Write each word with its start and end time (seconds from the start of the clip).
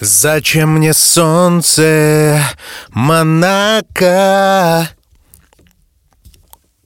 Зачем 0.00 0.74
мне 0.74 0.94
солнце, 0.94 2.40
Монако? 2.90 4.88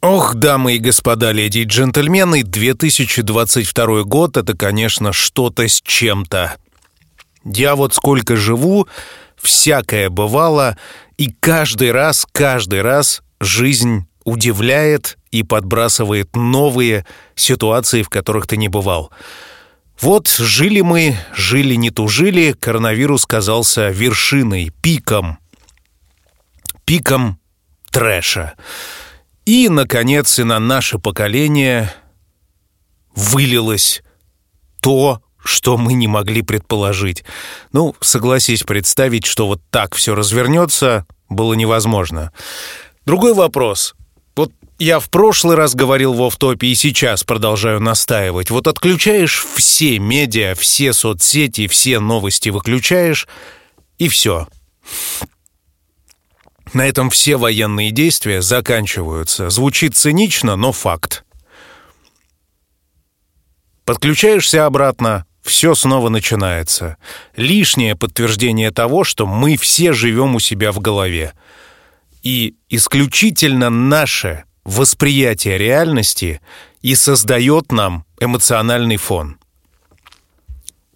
Ох, 0.01 0.35
дамы 0.35 0.77
и 0.77 0.79
господа, 0.79 1.31
леди 1.31 1.59
и 1.59 1.65
джентльмены, 1.65 2.43
2022 2.43 4.03
год— 4.05 4.37
это, 4.39 4.57
конечно, 4.57 5.13
что-то 5.13 5.69
с 5.69 5.83
чем-то. 5.83 6.57
Я 7.45 7.77
вот 7.77 7.95
сколько 7.95 8.37
живу, 8.37 8.89
всякое 9.37 10.09
бывало, 10.09 10.79
и 11.19 11.31
каждый 11.39 11.93
раз, 11.93 12.27
каждый 12.33 12.81
раз 12.81 13.23
жизнь 13.41 14.07
удивляет 14.25 15.19
и 15.31 15.43
подбрасывает 15.43 16.35
новые 16.35 17.05
ситуации, 17.35 18.03
в 18.03 18.09
которых 18.09 18.47
ты 18.47 18.57
не 18.57 18.69
бывал. 18.69 19.13
Вот 20.01 20.29
жили 20.29 20.81
мы, 20.81 21.17
жили 21.35 21.75
не 21.75 21.91
тужили, 21.91 22.53
коронавирус 22.53 23.25
казался 23.27 23.91
вершиной, 23.91 24.73
пиком, 24.83 25.39
пиком 26.85 27.39
трэша. 27.91 28.55
И, 29.45 29.69
наконец, 29.69 30.39
и 30.39 30.45
на 30.45 30.59
наше 30.59 30.99
поколение 30.99 31.93
вылилось 33.15 34.03
то, 34.81 35.23
что 35.45 35.77
мы 35.77 35.95
не 35.95 36.09
могли 36.09 36.43
предположить. 36.43 37.25
Ну, 37.73 37.95
согласись, 38.01 38.63
представить, 38.63 39.27
что 39.27 39.47
вот 39.47 39.61
так 39.71 39.95
все 39.95 40.15
развернется, 40.15 41.07
было 41.29 41.55
невозможно. 41.55 42.33
Другой 43.05 43.35
вопрос. 43.35 43.95
Я 44.83 44.99
в 44.99 45.11
прошлый 45.11 45.55
раз 45.55 45.77
говорил 45.77 46.13
в 46.13 46.21
офтопе 46.25 46.67
и 46.67 46.75
сейчас 46.75 47.23
продолжаю 47.23 47.79
настаивать. 47.79 48.51
Вот 48.51 48.67
отключаешь 48.67 49.47
все 49.55 50.01
медиа, 50.01 50.57
все 50.57 50.93
соцсети, 50.93 51.69
все 51.69 52.01
новости 52.01 52.49
выключаешь, 52.49 53.29
и 53.99 54.09
все. 54.09 54.49
На 56.73 56.85
этом 56.85 57.11
все 57.11 57.37
военные 57.37 57.93
действия 57.93 58.43
заканчиваются. 58.43 59.51
Звучит 59.51 59.95
цинично, 59.95 60.57
но 60.57 60.73
факт. 60.73 61.25
Подключаешься 63.85 64.67
обратно, 64.67 65.27
все 65.45 65.77
снова 65.77 66.09
начинается. 66.09 66.97
Лишнее 67.37 67.95
подтверждение 67.95 68.73
того, 68.73 69.05
что 69.05 69.29
мы 69.29 69.57
все 69.57 69.93
живем 69.93 70.35
у 70.35 70.41
себя 70.41 70.73
в 70.73 70.81
голове. 70.81 71.35
И 72.25 72.57
исключительно 72.69 73.71
наше 73.71 74.43
восприятие 74.65 75.59
реальности 75.59 76.41
и 76.81 76.95
создает 76.95 77.73
нам 77.73 78.05
эмоциональный 78.21 78.97
фон. 78.97 79.39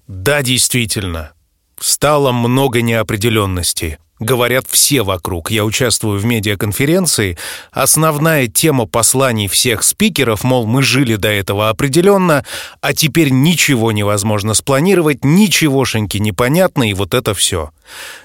Да, 0.07 0.43
действительно, 0.43 1.33
стало 1.79 2.33
много 2.33 2.83
неопределенности. 2.83 3.99
Говорят 4.19 4.67
все 4.67 5.03
вокруг. 5.03 5.51
Я 5.51 5.65
участвую 5.67 6.19
в 6.19 6.25
медиаконференции. 6.25 7.37
Основная 7.71 8.47
тема 8.47 8.87
посланий 8.87 9.47
всех 9.47 9.83
спикеров, 9.83 10.43
мол, 10.43 10.67
мы 10.67 10.83
жили 10.83 11.17
до 11.17 11.29
этого 11.29 11.69
определенно, 11.69 12.43
а 12.81 12.95
теперь 12.95 13.29
ничего 13.29 13.93
невозможно 13.93 14.55
спланировать, 14.55 15.23
ничегошеньки 15.23 16.17
непонятно, 16.17 16.89
и 16.89 16.95
вот 16.95 17.13
это 17.13 17.35
все. 17.35 17.73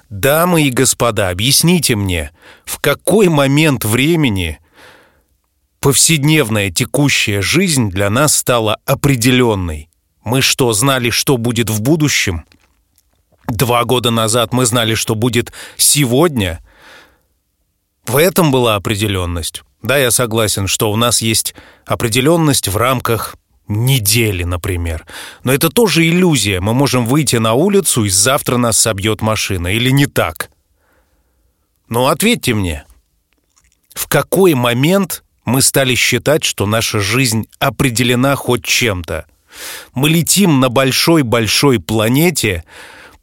Дамы 0.10 0.64
и 0.64 0.70
господа, 0.70 1.28
объясните 1.28 1.98
мне, 1.98 2.32
в 2.64 2.80
какой 2.80 3.28
момент 3.28 3.84
времени 3.84 4.61
повседневная 5.82 6.70
текущая 6.70 7.42
жизнь 7.42 7.90
для 7.90 8.10
нас 8.10 8.36
стала 8.36 8.78
определенной? 8.86 9.90
Мы 10.24 10.42
что, 10.42 10.72
знали, 10.72 11.10
что 11.10 11.38
будет 11.38 11.70
в 11.70 11.82
будущем? 11.82 12.46
Два 13.48 13.84
года 13.84 14.12
назад 14.12 14.54
мы 14.54 14.66
знали, 14.66 14.94
что 14.94 15.16
будет 15.16 15.52
сегодня. 15.76 16.64
В 18.06 18.16
этом 18.16 18.52
была 18.52 18.76
определенность. 18.76 19.64
Да, 19.82 19.98
я 19.98 20.12
согласен, 20.12 20.68
что 20.68 20.92
у 20.92 20.96
нас 20.96 21.22
есть 21.24 21.56
определенность 21.86 22.68
в 22.68 22.78
рамках 22.78 23.36
недели, 23.68 24.44
например. 24.44 25.08
Но 25.44 25.52
это 25.52 25.70
тоже 25.70 26.08
иллюзия. 26.08 26.62
Мы 26.62 26.76
можем 26.76 27.08
выйти 27.08 27.38
на 27.38 27.54
улицу, 27.54 28.06
и 28.06 28.10
завтра 28.10 28.58
нас 28.58 28.80
собьет 28.80 29.22
машина. 29.22 29.68
Или 29.70 29.90
не 29.90 30.06
так? 30.06 30.52
Но 31.90 32.08
ответьте 32.08 32.54
мне, 32.54 32.86
в 33.96 34.08
какой 34.08 34.54
момент 34.54 35.24
мы 35.46 35.62
стали 35.62 35.96
считать, 35.96 36.44
что 36.44 36.66
наша 36.66 37.00
жизнь 37.00 37.48
определена 37.60 38.36
хоть 38.36 38.64
чем-то? 38.64 39.26
Мы 39.94 40.10
летим 40.10 40.60
на 40.60 40.70
большой-большой 40.70 41.80
планете, 41.80 42.64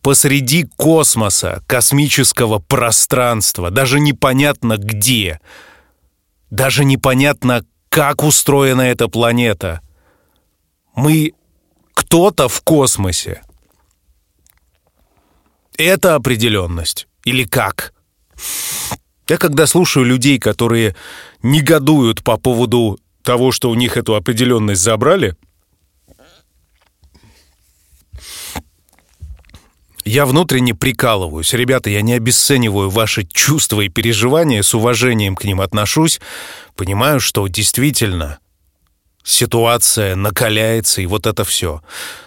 посреди 0.02 0.64
космоса, 0.64 1.62
космического 1.66 2.58
пространства, 2.58 3.70
даже 3.70 4.00
непонятно 4.00 4.76
где, 4.76 5.40
даже 6.50 6.84
непонятно, 6.84 7.64
как 7.88 8.22
устроена 8.22 8.82
эта 8.82 9.08
планета. 9.08 9.80
Мы 10.94 11.32
кто-то 11.94 12.48
в 12.48 12.60
космосе. 12.62 13.42
Это 15.76 16.14
определенность. 16.14 17.06
Или 17.24 17.44
как? 17.44 17.94
Я 19.28 19.36
когда 19.36 19.66
слушаю 19.66 20.04
людей, 20.04 20.38
которые 20.38 20.96
негодуют 21.42 22.24
по 22.24 22.38
поводу 22.38 22.98
того, 23.22 23.52
что 23.52 23.70
у 23.70 23.74
них 23.74 23.96
эту 23.96 24.14
определенность 24.14 24.82
забрали, 24.82 25.36
Я 30.04 30.24
внутренне 30.24 30.74
прикалываюсь. 30.74 31.52
Ребята, 31.52 31.90
я 31.90 32.00
не 32.00 32.14
обесцениваю 32.14 32.88
ваши 32.88 33.26
чувства 33.26 33.82
и 33.82 33.90
переживания, 33.90 34.62
с 34.62 34.72
уважением 34.72 35.36
к 35.36 35.44
ним 35.44 35.60
отношусь. 35.60 36.18
Понимаю, 36.76 37.20
что 37.20 37.46
действительно 37.46 38.38
ситуация 39.22 40.16
накаляется, 40.16 41.02
и 41.02 41.06
вот 41.06 41.26
это 41.26 41.44
все. 41.44 41.82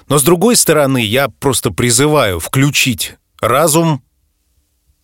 Но 0.10 0.20
с 0.20 0.24
другой 0.24 0.58
стороны, 0.58 1.04
я 1.04 1.28
просто 1.28 1.72
призываю 1.72 2.40
включить 2.40 3.16
разум 3.40 4.04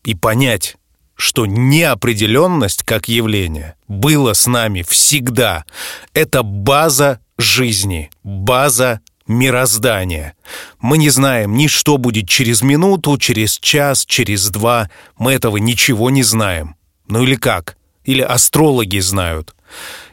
и 0.03 0.13
понять, 0.13 0.77
что 1.17 1.45
неопределенность 1.45 2.83
как 2.83 3.09
явление 3.09 3.75
было 3.87 4.33
с 4.33 4.47
нами 4.47 4.83
всегда. 4.83 5.65
Это 6.13 6.43
база 6.43 7.19
жизни, 7.37 8.11
база 8.23 9.01
мироздания. 9.27 10.35
Мы 10.79 10.97
не 10.97 11.09
знаем 11.09 11.57
ни 11.57 11.67
что 11.67 11.97
будет 11.97 12.29
через 12.29 12.61
минуту, 12.61 13.17
через 13.17 13.57
час, 13.57 14.05
через 14.05 14.49
два. 14.49 14.89
Мы 15.17 15.33
этого 15.33 15.57
ничего 15.57 16.09
не 16.11 16.23
знаем. 16.23 16.75
Ну 17.07 17.23
или 17.23 17.35
как? 17.35 17.77
Или 18.05 18.21
астрологи 18.21 18.99
знают? 18.99 19.55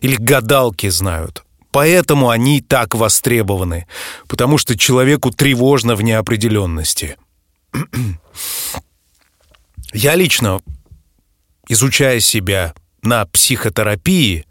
Или 0.00 0.16
гадалки 0.16 0.88
знают? 0.88 1.44
Поэтому 1.70 2.30
они 2.30 2.60
так 2.60 2.94
востребованы, 2.94 3.86
потому 4.28 4.58
что 4.58 4.78
человеку 4.78 5.30
тревожно 5.32 5.96
в 5.96 6.02
неопределенности. 6.02 7.16
Я 9.92 10.14
лично, 10.14 10.60
изучая 11.68 12.20
себя 12.20 12.74
на 13.02 13.26
психотерапии, 13.26 14.46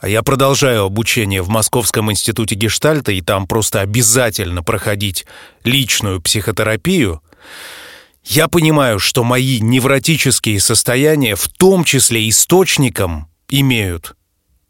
а 0.00 0.08
я 0.08 0.22
продолжаю 0.22 0.84
обучение 0.84 1.42
в 1.42 1.50
Московском 1.50 2.10
институте 2.10 2.54
гештальта, 2.54 3.12
и 3.12 3.20
там 3.20 3.46
просто 3.46 3.80
обязательно 3.80 4.62
проходить 4.62 5.26
личную 5.62 6.22
психотерапию. 6.22 7.22
Я 8.24 8.48
понимаю, 8.48 8.98
что 8.98 9.24
мои 9.24 9.60
невротические 9.60 10.58
состояния 10.60 11.36
в 11.36 11.48
том 11.48 11.84
числе 11.84 12.28
источником 12.28 13.28
имеют 13.50 14.14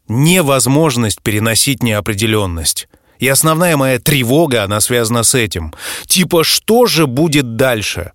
невозможность 0.09 1.21
переносить 1.21 1.81
неопределенность. 1.81 2.89
И 3.19 3.27
основная 3.27 3.77
моя 3.77 3.99
тревога, 3.99 4.63
она 4.63 4.81
связана 4.81 5.23
с 5.23 5.35
этим. 5.35 5.73
Типа, 6.07 6.43
что 6.43 6.87
же 6.87 7.07
будет 7.07 7.55
дальше? 7.55 8.11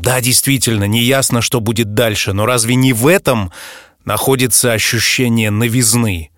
Да, 0.00 0.22
действительно, 0.22 0.84
неясно, 0.84 1.42
что 1.42 1.60
будет 1.60 1.92
дальше, 1.92 2.32
но 2.32 2.46
разве 2.46 2.74
не 2.74 2.94
в 2.94 3.06
этом 3.06 3.52
находится 4.06 4.72
ощущение 4.72 5.50
новизны, 5.50 6.30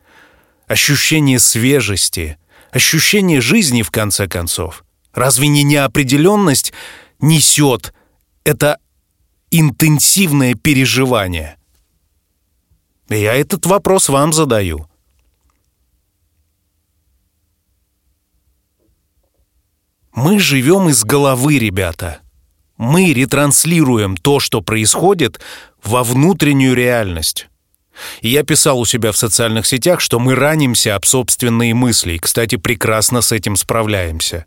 ощущение 0.67 1.38
свежести, 1.38 2.38
ощущение 2.73 3.41
жизни, 3.41 3.82
в 3.82 3.93
конце 3.93 4.26
концов. 4.26 4.85
Разве 5.14 5.47
не 5.47 5.62
неопределенность 5.62 6.73
несет 7.20 7.94
это 8.43 8.79
интенсивное 9.53 10.55
переживание? 10.55 11.56
Я 13.09 13.35
этот 13.35 13.64
вопрос 13.67 14.09
вам 14.09 14.32
задаю. 14.32 14.88
Мы 20.12 20.41
живем 20.41 20.88
из 20.88 21.05
головы, 21.05 21.61
ребята. 21.61 22.23
Мы 22.82 23.12
ретранслируем 23.12 24.17
то, 24.17 24.40
что 24.40 24.61
происходит, 24.61 25.38
во 25.84 26.02
внутреннюю 26.02 26.75
реальность. 26.75 27.46
И 28.23 28.31
я 28.31 28.43
писал 28.43 28.81
у 28.81 28.84
себя 28.84 29.12
в 29.12 29.17
социальных 29.17 29.67
сетях, 29.67 30.00
что 30.00 30.19
мы 30.19 30.34
ранимся 30.34 30.96
об 30.96 31.05
собственные 31.05 31.75
мысли, 31.75 32.14
и, 32.14 32.19
кстати, 32.19 32.56
прекрасно 32.56 33.20
с 33.20 33.31
этим 33.31 33.55
справляемся. 33.55 34.46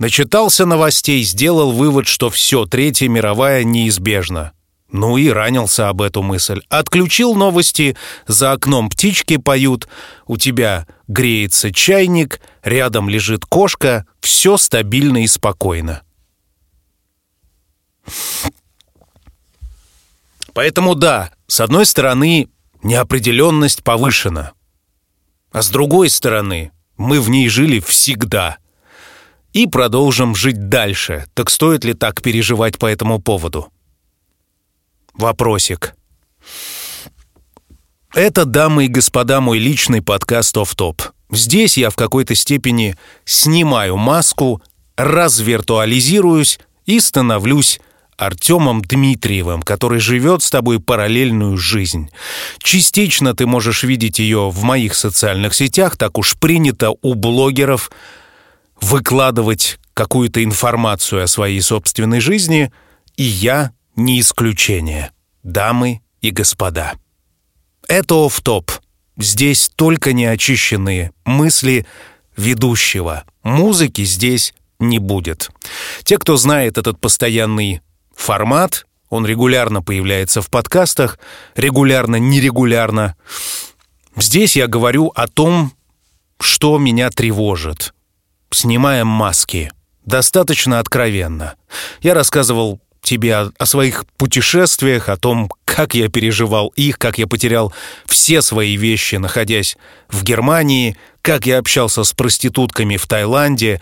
Начитался 0.00 0.66
новостей, 0.66 1.22
сделал 1.22 1.70
вывод, 1.70 2.08
что 2.08 2.28
все, 2.28 2.64
Третья 2.64 3.06
мировая 3.06 3.62
неизбежна. 3.62 4.50
Ну 4.90 5.16
и 5.16 5.28
ранился 5.28 5.88
об 5.88 6.02
эту 6.02 6.22
мысль. 6.24 6.62
Отключил 6.70 7.36
новости, 7.36 7.96
за 8.26 8.50
окном 8.50 8.90
птички 8.90 9.36
поют, 9.36 9.86
у 10.26 10.36
тебя 10.38 10.88
греется 11.06 11.72
чайник, 11.72 12.40
рядом 12.64 13.08
лежит 13.08 13.46
кошка, 13.46 14.06
все 14.20 14.56
стабильно 14.56 15.22
и 15.22 15.28
спокойно. 15.28 16.02
Поэтому 20.52 20.94
да, 20.94 21.30
с 21.46 21.60
одной 21.60 21.86
стороны, 21.86 22.48
неопределенность 22.82 23.82
повышена. 23.82 24.52
А 25.52 25.62
с 25.62 25.70
другой 25.70 26.10
стороны, 26.10 26.72
мы 26.96 27.20
в 27.20 27.30
ней 27.30 27.48
жили 27.48 27.80
всегда. 27.80 28.58
И 29.52 29.66
продолжим 29.66 30.34
жить 30.34 30.68
дальше. 30.68 31.26
Так 31.34 31.50
стоит 31.50 31.84
ли 31.84 31.94
так 31.94 32.22
переживать 32.22 32.78
по 32.78 32.86
этому 32.86 33.20
поводу? 33.20 33.72
Вопросик. 35.14 35.96
Это, 38.14 38.44
дамы 38.44 38.86
и 38.86 38.88
господа, 38.88 39.40
мой 39.40 39.58
личный 39.58 40.02
подкаст 40.02 40.56
«Офф 40.56 40.74
топ». 40.74 41.02
Здесь 41.30 41.78
я 41.78 41.90
в 41.90 41.96
какой-то 41.96 42.34
степени 42.34 42.96
снимаю 43.24 43.96
маску, 43.96 44.62
развиртуализируюсь 44.96 46.58
и 46.86 46.98
становлюсь 46.98 47.80
Артемом 48.20 48.82
Дмитриевым, 48.82 49.62
который 49.62 49.98
живет 49.98 50.42
с 50.42 50.50
тобой 50.50 50.78
параллельную 50.78 51.56
жизнь. 51.56 52.10
Частично 52.58 53.34
ты 53.34 53.46
можешь 53.46 53.82
видеть 53.82 54.18
ее 54.18 54.50
в 54.50 54.62
моих 54.62 54.94
социальных 54.94 55.54
сетях, 55.54 55.96
так 55.96 56.18
уж 56.18 56.36
принято 56.36 56.92
у 57.00 57.14
блогеров 57.14 57.90
выкладывать 58.78 59.78
какую-то 59.94 60.44
информацию 60.44 61.22
о 61.24 61.26
своей 61.26 61.62
собственной 61.62 62.20
жизни, 62.20 62.70
и 63.16 63.22
я 63.22 63.72
не 63.96 64.20
исключение, 64.20 65.12
дамы 65.42 66.02
и 66.20 66.30
господа. 66.30 66.92
Это 67.88 68.26
оф-топ. 68.26 68.70
Здесь 69.16 69.70
только 69.76 70.12
неочищенные 70.12 71.12
мысли 71.24 71.86
ведущего. 72.36 73.24
Музыки 73.42 74.04
здесь 74.04 74.52
не 74.78 74.98
будет. 74.98 75.50
Те, 76.04 76.18
кто 76.18 76.36
знает 76.36 76.76
этот 76.76 77.00
постоянный 77.00 77.80
формат, 78.20 78.86
он 79.08 79.26
регулярно 79.26 79.82
появляется 79.82 80.40
в 80.40 80.50
подкастах, 80.50 81.18
регулярно, 81.56 82.16
нерегулярно. 82.16 83.16
Здесь 84.16 84.56
я 84.56 84.66
говорю 84.66 85.12
о 85.14 85.26
том, 85.26 85.72
что 86.40 86.78
меня 86.78 87.10
тревожит. 87.10 87.92
Снимаем 88.52 89.06
маски. 89.06 89.72
Достаточно 90.04 90.78
откровенно. 90.78 91.54
Я 92.00 92.14
рассказывал 92.14 92.80
тебе 93.02 93.36
о, 93.36 93.52
о 93.58 93.66
своих 93.66 94.06
путешествиях, 94.16 95.08
о 95.08 95.16
том, 95.16 95.50
как 95.64 95.94
я 95.94 96.08
переживал 96.08 96.68
их, 96.76 96.98
как 96.98 97.18
я 97.18 97.26
потерял 97.26 97.72
все 98.06 98.42
свои 98.42 98.76
вещи, 98.76 99.16
находясь 99.16 99.76
в 100.08 100.22
Германии, 100.22 100.96
как 101.22 101.46
я 101.46 101.58
общался 101.58 102.04
с 102.04 102.12
проститутками 102.12 102.96
в 102.96 103.06
Таиланде, 103.06 103.80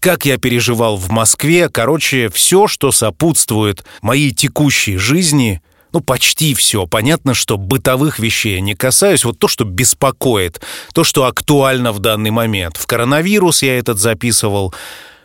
как 0.00 0.26
я 0.26 0.38
переживал 0.38 0.96
в 0.96 1.10
Москве. 1.10 1.68
Короче, 1.68 2.28
все, 2.28 2.66
что 2.66 2.92
сопутствует 2.92 3.84
моей 4.02 4.30
текущей 4.32 4.96
жизни, 4.96 5.62
ну, 5.92 6.00
почти 6.00 6.54
все. 6.54 6.86
Понятно, 6.86 7.34
что 7.34 7.56
бытовых 7.56 8.18
вещей 8.18 8.54
я 8.54 8.60
не 8.60 8.74
касаюсь. 8.74 9.24
Вот 9.24 9.38
то, 9.38 9.48
что 9.48 9.64
беспокоит, 9.64 10.60
то, 10.92 11.04
что 11.04 11.24
актуально 11.24 11.92
в 11.92 11.98
данный 11.98 12.30
момент. 12.30 12.76
В 12.76 12.86
коронавирус 12.86 13.62
я 13.62 13.78
этот 13.78 13.98
записывал 13.98 14.74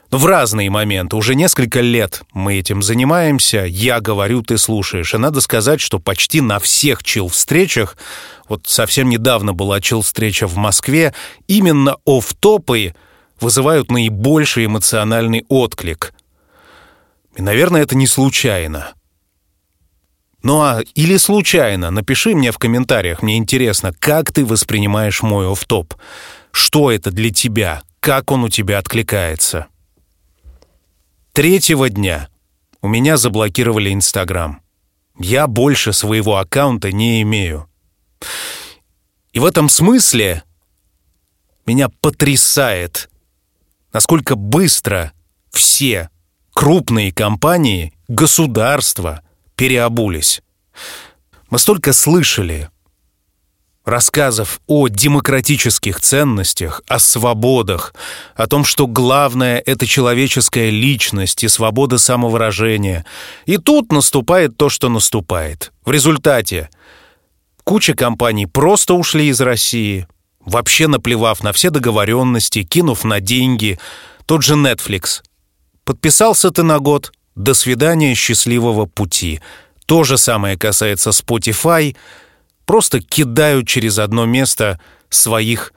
в 0.09 0.25
разные 0.25 0.69
моменты. 0.69 1.15
Уже 1.15 1.35
несколько 1.35 1.81
лет 1.81 2.21
мы 2.33 2.59
этим 2.59 2.81
занимаемся. 2.81 3.65
Я 3.65 3.99
говорю, 3.99 4.41
ты 4.41 4.57
слушаешь. 4.57 5.13
И 5.13 5.17
надо 5.17 5.41
сказать, 5.41 5.81
что 5.81 5.99
почти 5.99 6.39
на 6.39 6.59
всех 6.59 7.03
чил-встречах, 7.03 7.97
вот 8.47 8.67
совсем 8.67 9.09
недавно 9.09 9.53
была 9.53 9.81
чил-встреча 9.81 10.47
в 10.47 10.55
Москве, 10.55 11.13
именно 11.47 11.97
оф-топы 12.05 12.93
вызывают 13.39 13.91
наибольший 13.91 14.65
эмоциональный 14.65 15.45
отклик. 15.49 16.13
И, 17.35 17.41
наверное, 17.41 17.81
это 17.81 17.95
не 17.95 18.07
случайно. 18.07 18.93
Ну 20.43 20.61
а 20.61 20.81
или 20.93 21.17
случайно, 21.17 21.89
напиши 21.89 22.35
мне 22.35 22.51
в 22.51 22.57
комментариях, 22.57 23.21
мне 23.21 23.37
интересно, 23.37 23.93
как 23.97 24.31
ты 24.31 24.45
воспринимаешь 24.45 25.23
мой 25.23 25.47
оф-топ. 25.49 25.93
Что 26.51 26.91
это 26.91 27.11
для 27.11 27.31
тебя? 27.31 27.83
Как 28.01 28.29
он 28.31 28.43
у 28.43 28.49
тебя 28.49 28.79
откликается? 28.79 29.67
Третьего 31.31 31.89
дня 31.89 32.27
у 32.81 32.89
меня 32.89 33.15
заблокировали 33.15 33.93
Инстаграм. 33.93 34.61
Я 35.17 35.47
больше 35.47 35.93
своего 35.93 36.37
аккаунта 36.37 36.91
не 36.91 37.21
имею. 37.21 37.69
И 39.31 39.39
в 39.39 39.45
этом 39.45 39.69
смысле 39.69 40.43
меня 41.65 41.87
потрясает, 42.01 43.09
насколько 43.93 44.35
быстро 44.35 45.13
все 45.51 46.09
крупные 46.53 47.13
компании, 47.13 47.93
государства 48.07 49.21
переобулись. 49.55 50.41
Мы 51.49 51.59
столько 51.59 51.93
слышали 51.93 52.69
рассказов 53.85 54.61
о 54.65 54.87
демократических 54.87 55.99
ценностях, 55.99 56.81
о 56.87 56.99
свободах, 56.99 57.93
о 58.35 58.47
том, 58.47 58.65
что 58.65 58.87
главное— 58.87 59.61
это 59.65 59.85
человеческая 59.85 60.69
личность 60.69 61.43
и 61.43 61.47
свобода 61.47 61.97
самовыражения. 61.97 63.05
И 63.45 63.57
тут 63.57 63.91
наступает 63.91 64.57
то, 64.57 64.69
что 64.69 64.89
наступает. 64.89 65.73
В 65.85 65.91
результате 65.91 66.69
куча 67.63 67.93
компаний 67.93 68.45
просто 68.45 68.93
ушли 68.93 69.27
из 69.27 69.41
России, 69.41 70.07
вообще 70.45 70.87
наплевав 70.87 71.43
на 71.43 71.51
все 71.51 71.69
договоренности, 71.69 72.63
кинув 72.63 73.03
на 73.03 73.19
деньги. 73.19 73.79
Тот 74.25 74.43
же 74.43 74.55
Netflix. 74.55 75.21
Подписался 75.83 76.51
ты 76.51 76.63
на 76.63 76.79
год, 76.79 77.11
до 77.35 77.53
свидания, 77.53 78.15
счастливого 78.15 78.85
пути. 78.85 79.41
То 79.85 80.03
же 80.03 80.17
самое 80.17 80.57
касается 80.57 81.09
Spotify— 81.09 81.95
просто 82.65 83.01
кидают 83.01 83.67
через 83.67 83.99
одно 83.99 84.25
место 84.25 84.79
своих 85.09 85.73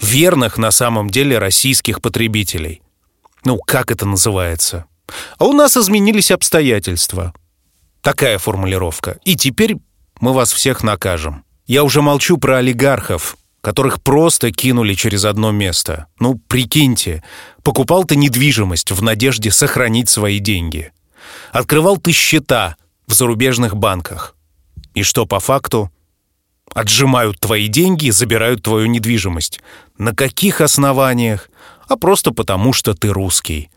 верных 0.00 0.58
на 0.58 0.70
самом 0.70 1.10
деле 1.10 1.38
российских 1.38 2.02
потребителей. 2.02 2.82
Ну, 3.44 3.58
как 3.58 3.90
это 3.90 4.06
называется? 4.06 4.86
А 5.38 5.44
у 5.44 5.52
нас 5.52 5.76
изменились 5.76 6.30
обстоятельства. 6.30 7.32
Такая 8.02 8.38
формулировка. 8.38 9.18
И 9.24 9.36
теперь 9.36 9.76
мы 10.20 10.32
вас 10.32 10.52
всех 10.52 10.82
накажем. 10.82 11.44
Я 11.66 11.84
уже 11.84 12.02
молчу 12.02 12.38
про 12.38 12.58
олигархов, 12.58 13.36
которых 13.66 14.00
просто 14.00 14.52
кинули 14.52 14.94
через 14.94 15.24
одно 15.24 15.50
место. 15.50 16.06
Ну, 16.20 16.40
прикиньте, 16.46 17.24
покупал 17.64 18.04
ты 18.04 18.14
недвижимость 18.14 18.92
в 18.92 19.02
надежде 19.02 19.50
сохранить 19.50 20.08
свои 20.08 20.38
деньги. 20.38 20.92
Открывал 21.50 21.96
ты 21.96 22.12
счета 22.12 22.76
в 23.08 23.12
зарубежных 23.12 23.74
банках. 23.74 24.36
И 24.94 25.02
что 25.02 25.26
по 25.26 25.40
факту? 25.40 25.90
Отжимают 26.74 27.40
твои 27.40 27.66
деньги 27.66 28.06
и 28.06 28.10
забирают 28.12 28.62
твою 28.62 28.86
недвижимость. 28.86 29.60
На 29.98 30.14
каких 30.14 30.60
основаниях? 30.60 31.50
А 31.88 31.96
просто 31.96 32.30
потому, 32.30 32.72
что 32.72 32.94
ты 32.94 33.08
русский. 33.08 33.68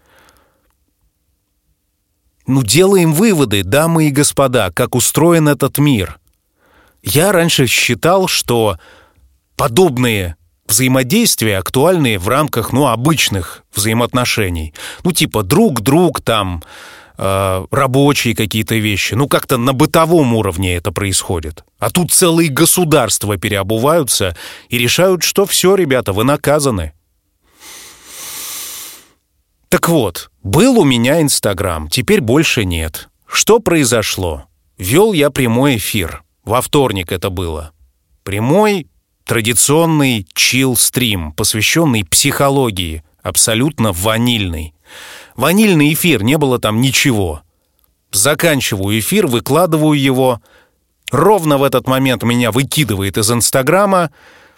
Ну, 2.45 2.61
делаем 2.61 3.11
выводы, 3.11 3.63
дамы 3.63 4.09
и 4.09 4.11
господа, 4.11 4.69
как 4.69 4.93
устроен 4.93 5.47
этот 5.47 5.79
мир. 5.79 6.19
Я 7.01 7.31
раньше 7.31 7.65
считал, 7.65 8.27
что 8.27 8.77
подобные 9.59 10.37
взаимодействия 10.65 11.57
актуальны 11.57 12.17
в 12.17 12.29
рамках, 12.29 12.71
ну, 12.71 12.87
обычных 12.87 13.65
взаимоотношений. 13.75 14.73
Ну, 15.03 15.11
типа 15.11 15.43
друг-друг 15.43 16.21
там, 16.21 16.63
э, 17.17 17.65
рабочие 17.69 18.35
какие-то 18.35 18.75
вещи. 18.75 19.15
Ну, 19.15 19.27
как-то 19.27 19.57
на 19.57 19.73
бытовом 19.73 20.33
уровне 20.33 20.77
это 20.77 20.93
происходит. 20.93 21.65
А 21.77 21.89
тут 21.89 22.13
целые 22.13 22.49
государства 22.49 23.35
переобуваются 23.35 24.33
и 24.69 24.77
решают, 24.77 25.23
что 25.23 25.45
все, 25.45 25.75
ребята, 25.75 26.13
вы 26.13 26.23
наказаны. 26.23 26.93
Так 29.67 29.89
вот, 29.89 30.31
был 30.41 30.79
у 30.79 30.85
меня 30.85 31.21
Инстаграм, 31.21 31.89
теперь 31.89 32.21
больше 32.21 32.63
нет. 32.63 33.09
Что 33.27 33.59
произошло? 33.59 34.45
Вел 34.77 35.11
я 35.11 35.29
прямой 35.29 35.75
эфир. 35.75 36.23
Во 36.45 36.61
вторник 36.61 37.11
это 37.11 37.29
было. 37.29 37.73
Прямой, 38.23 38.87
традиционный 39.29 40.25
чил-стрим, 40.33 41.33
посвященный 41.33 42.03
психологии, 42.03 43.03
абсолютно 43.21 43.91
ванильный. 43.91 44.73
Ванильный 45.35 45.93
эфир, 45.93 46.23
не 46.23 46.35
было 46.35 46.57
там 46.57 46.81
ничего. 46.81 47.43
Заканчиваю 48.11 48.97
эфир, 48.97 49.27
выкладываю 49.27 49.99
его. 50.01 50.41
Ровно 51.11 51.59
в 51.59 51.63
этот 51.63 51.87
момент 51.87 52.23
меня 52.23 52.51
выкидывает 52.51 53.19
из 53.19 53.31
Инстаграма. 53.31 54.09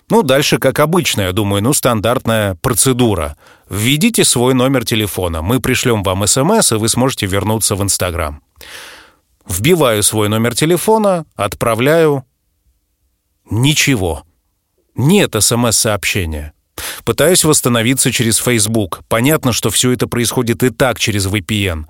Ну, 0.09 0.23
дальше, 0.23 0.57
как 0.57 0.79
обычно, 0.79 1.23
я 1.23 1.33
думаю, 1.33 1.61
ну, 1.61 1.73
стандартная 1.73 2.55
процедура. 2.55 3.35
Введите 3.69 4.23
свой 4.23 4.53
номер 4.53 4.85
телефона. 4.85 5.41
Мы 5.41 5.59
пришлем 5.59 6.01
вам 6.01 6.25
смс, 6.25 6.71
и 6.71 6.75
вы 6.75 6.87
сможете 6.87 7.25
вернуться 7.25 7.75
в 7.75 7.83
Инстаграм. 7.83 8.41
Вбиваю 9.45 10.01
свой 10.01 10.29
номер 10.29 10.55
телефона, 10.55 11.25
отправляю. 11.35 12.23
Ничего. 13.49 14.23
Нет 14.95 15.35
СМС-сообщения. 15.39 16.53
Пытаюсь 17.03 17.43
восстановиться 17.43 18.11
через 18.11 18.37
Facebook. 18.37 19.01
Понятно, 19.07 19.53
что 19.53 19.69
все 19.69 19.91
это 19.91 20.07
происходит 20.07 20.63
и 20.63 20.69
так 20.69 20.99
через 20.99 21.27
VPN. 21.27 21.85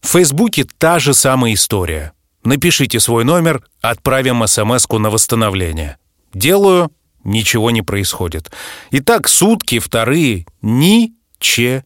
В 0.00 0.08
Фейсбуке 0.08 0.66
та 0.78 0.98
же 0.98 1.14
самая 1.14 1.54
история. 1.54 2.12
Напишите 2.44 2.98
свой 2.98 3.24
номер, 3.24 3.64
отправим 3.80 4.46
смс 4.46 4.88
на 4.88 5.10
восстановление. 5.10 5.96
Делаю, 6.34 6.90
ничего 7.22 7.70
не 7.70 7.82
происходит. 7.82 8.50
Итак, 8.90 9.28
сутки, 9.28 9.78
вторые, 9.78 10.46
ничего. 10.60 11.84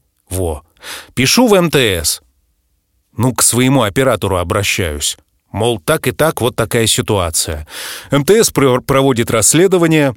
Пишу 1.15 1.47
в 1.47 1.61
МТС. 1.61 2.21
Ну, 3.17 3.35
к 3.35 3.43
своему 3.43 3.83
оператору 3.83 4.39
обращаюсь. 4.39 5.19
Мол, 5.53 5.79
так 5.79 6.07
и 6.07 6.13
так, 6.13 6.41
вот 6.41 6.57
такая 6.57 6.87
ситуация. 6.87 7.67
МТС 8.11 8.51
проводит 8.51 9.31
расследование 9.31 10.15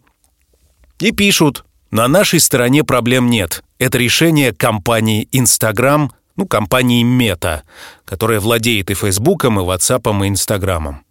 и 0.99 1.11
пишут, 1.11 1.65
на 1.91 2.07
нашей 2.07 2.39
стороне 2.39 2.83
проблем 2.83 3.29
нет. 3.29 3.63
Это 3.79 3.97
решение 3.97 4.53
компании 4.53 5.27
Instagram, 5.31 6.11
ну, 6.35 6.45
компании 6.45 7.03
Meta, 7.03 7.61
которая 8.05 8.39
владеет 8.39 8.91
и 8.91 8.93
Фейсбуком, 8.93 9.59
и 9.59 9.63
Ватсапом, 9.63 10.23
и 10.23 10.27
Инстаграмом. 10.27 11.03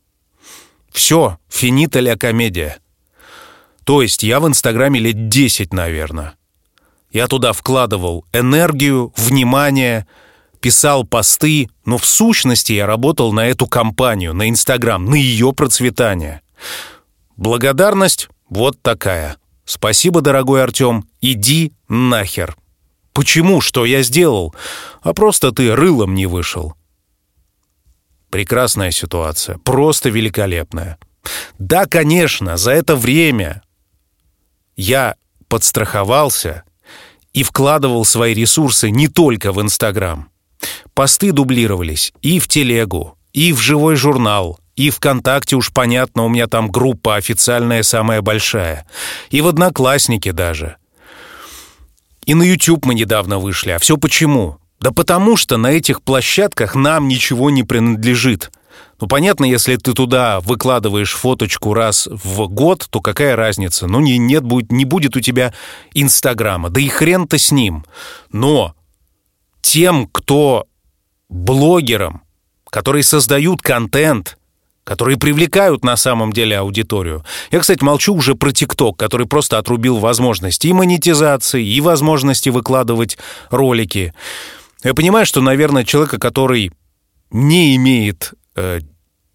Все, 0.92 1.38
финита 1.48 2.00
ля 2.00 2.16
комедия. 2.16 2.78
То 3.84 4.02
есть 4.02 4.22
я 4.22 4.40
в 4.40 4.46
Инстаграме 4.46 5.00
лет 5.00 5.28
10, 5.28 5.72
наверное. 5.72 6.34
Я 7.10 7.26
туда 7.26 7.52
вкладывал 7.52 8.24
энергию, 8.32 9.12
внимание, 9.16 10.06
писал 10.60 11.04
посты, 11.04 11.68
но 11.84 11.98
в 11.98 12.04
сущности 12.04 12.72
я 12.72 12.86
работал 12.86 13.32
на 13.32 13.46
эту 13.46 13.66
компанию, 13.66 14.34
на 14.34 14.48
Инстаграм, 14.48 15.04
на 15.04 15.14
ее 15.14 15.52
процветание. 15.52 16.42
Благодарность 17.36 18.28
вот 18.48 18.80
такая. 18.82 19.36
Спасибо, 19.64 20.20
дорогой 20.20 20.62
Артем, 20.62 21.06
иди 21.20 21.72
нахер. 21.88 22.56
Почему? 23.12 23.60
Что 23.60 23.84
я 23.84 24.02
сделал? 24.02 24.54
А 25.02 25.12
просто 25.12 25.52
ты 25.52 25.74
рылом 25.74 26.14
не 26.14 26.26
вышел. 26.26 26.74
Прекрасная 28.30 28.90
ситуация, 28.90 29.58
просто 29.58 30.10
великолепная. 30.10 30.98
Да, 31.58 31.86
конечно, 31.86 32.56
за 32.56 32.72
это 32.72 32.94
время 32.96 33.62
я 34.76 35.16
подстраховался 35.48 36.64
и 37.32 37.42
вкладывал 37.42 38.04
свои 38.04 38.34
ресурсы 38.34 38.90
не 38.90 39.08
только 39.08 39.52
в 39.52 39.60
Инстаграм. 39.60 40.30
Посты 40.94 41.32
дублировались 41.32 42.12
и 42.22 42.38
в 42.38 42.48
телегу, 42.48 43.16
и 43.32 43.52
в 43.52 43.60
живой 43.60 43.96
журнал, 43.96 44.58
и 44.78 44.90
ВКонтакте 44.90 45.56
уж 45.56 45.72
понятно, 45.72 46.24
у 46.24 46.28
меня 46.28 46.46
там 46.46 46.70
группа 46.70 47.16
официальная 47.16 47.82
самая 47.82 48.22
большая. 48.22 48.86
И 49.30 49.40
в 49.40 49.48
Одноклассники 49.48 50.30
даже. 50.30 50.76
И 52.26 52.34
на 52.34 52.42
YouTube 52.42 52.84
мы 52.86 52.94
недавно 52.94 53.38
вышли. 53.38 53.70
А 53.70 53.78
все 53.78 53.96
почему? 53.96 54.58
Да 54.80 54.92
потому 54.92 55.36
что 55.36 55.56
на 55.56 55.68
этих 55.68 56.02
площадках 56.02 56.74
нам 56.76 57.08
ничего 57.08 57.50
не 57.50 57.64
принадлежит. 57.64 58.52
Ну, 59.00 59.06
понятно, 59.06 59.44
если 59.44 59.76
ты 59.76 59.92
туда 59.92 60.40
выкладываешь 60.40 61.12
фоточку 61.12 61.74
раз 61.74 62.08
в 62.10 62.46
год, 62.48 62.86
то 62.90 63.00
какая 63.00 63.34
разница? 63.34 63.86
Ну, 63.86 64.00
не, 64.00 64.18
нет, 64.18 64.44
будет, 64.44 64.70
не 64.70 64.84
будет 64.84 65.16
у 65.16 65.20
тебя 65.20 65.54
Инстаграма. 65.94 66.70
Да 66.70 66.80
и 66.80 66.88
хрен-то 66.88 67.38
с 67.38 67.50
ним. 67.50 67.84
Но 68.30 68.74
тем, 69.68 70.06
кто 70.06 70.66
блогерам, 71.28 72.22
которые 72.70 73.02
создают 73.02 73.60
контент, 73.60 74.38
которые 74.82 75.18
привлекают 75.18 75.84
на 75.84 75.94
самом 75.98 76.32
деле 76.32 76.56
аудиторию. 76.56 77.22
Я, 77.50 77.60
кстати, 77.60 77.84
молчу 77.84 78.14
уже 78.14 78.34
про 78.34 78.50
ТикТок, 78.50 78.96
который 78.96 79.26
просто 79.26 79.58
отрубил 79.58 79.98
возможности 79.98 80.68
и 80.68 80.72
монетизации, 80.72 81.62
и 81.66 81.82
возможности 81.82 82.48
выкладывать 82.48 83.18
ролики. 83.50 84.14
Я 84.82 84.94
понимаю, 84.94 85.26
что, 85.26 85.42
наверное, 85.42 85.84
человека, 85.84 86.18
который 86.18 86.72
не 87.30 87.76
имеет 87.76 88.32
э, 88.56 88.80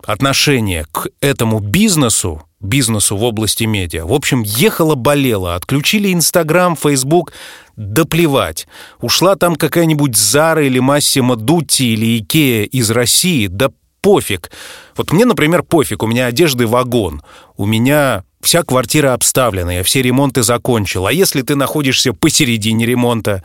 отношения 0.03 0.87
к 0.91 1.09
этому 1.21 1.59
бизнесу, 1.59 2.41
бизнесу 2.59 3.17
в 3.17 3.23
области 3.23 3.65
медиа. 3.65 4.05
В 4.05 4.13
общем, 4.13 4.41
ехала-болела, 4.41 5.53
отключили 5.53 6.11
Инстаграм, 6.11 6.75
Фейсбук, 6.75 7.33
да 7.75 8.05
плевать. 8.05 8.67
Ушла 9.01 9.35
там 9.35 9.55
какая-нибудь 9.55 10.15
Зара 10.15 10.65
или 10.65 10.79
Массимо 10.79 11.35
Дутти 11.35 11.93
или 11.93 12.19
Икея 12.19 12.63
из 12.63 12.91
России, 12.91 13.47
да 13.47 13.69
пофиг. 14.01 14.51
Вот 14.95 15.11
мне, 15.11 15.25
например, 15.25 15.63
пофиг, 15.63 16.03
у 16.03 16.07
меня 16.07 16.27
одежды 16.27 16.67
вагон, 16.67 17.21
у 17.57 17.65
меня 17.65 18.23
вся 18.41 18.63
квартира 18.63 19.13
обставлена, 19.13 19.75
я 19.75 19.83
все 19.83 20.01
ремонты 20.01 20.43
закончил. 20.43 21.05
А 21.07 21.13
если 21.13 21.41
ты 21.41 21.55
находишься 21.55 22.13
посередине 22.13 22.85
ремонта, 22.85 23.43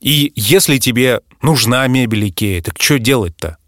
и 0.00 0.32
если 0.34 0.78
тебе 0.78 1.20
нужна 1.42 1.86
мебель 1.86 2.28
Икея, 2.28 2.62
так 2.62 2.80
что 2.80 2.98
делать-то? 2.98 3.58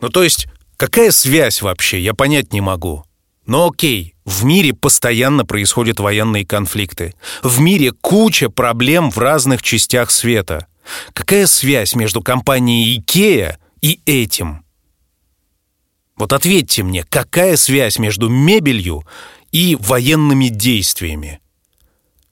Ну, 0.00 0.08
то 0.08 0.22
есть 0.22 0.48
Какая 0.80 1.10
связь 1.10 1.60
вообще, 1.60 2.00
я 2.00 2.14
понять 2.14 2.54
не 2.54 2.62
могу. 2.62 3.04
Но 3.50 3.66
окей, 3.66 4.14
в 4.24 4.44
мире 4.44 4.72
постоянно 4.74 5.44
происходят 5.44 5.98
военные 5.98 6.46
конфликты. 6.46 7.16
В 7.42 7.58
мире 7.58 7.90
куча 7.90 8.48
проблем 8.48 9.10
в 9.10 9.18
разных 9.18 9.60
частях 9.60 10.12
света. 10.12 10.68
Какая 11.14 11.48
связь 11.48 11.96
между 11.96 12.22
компанией 12.22 13.00
IKEA 13.00 13.56
и 13.80 13.98
этим? 14.06 14.64
Вот 16.16 16.32
ответьте 16.32 16.84
мне, 16.84 17.02
какая 17.02 17.56
связь 17.56 17.98
между 17.98 18.28
мебелью 18.28 19.02
и 19.50 19.76
военными 19.80 20.46
действиями? 20.46 21.40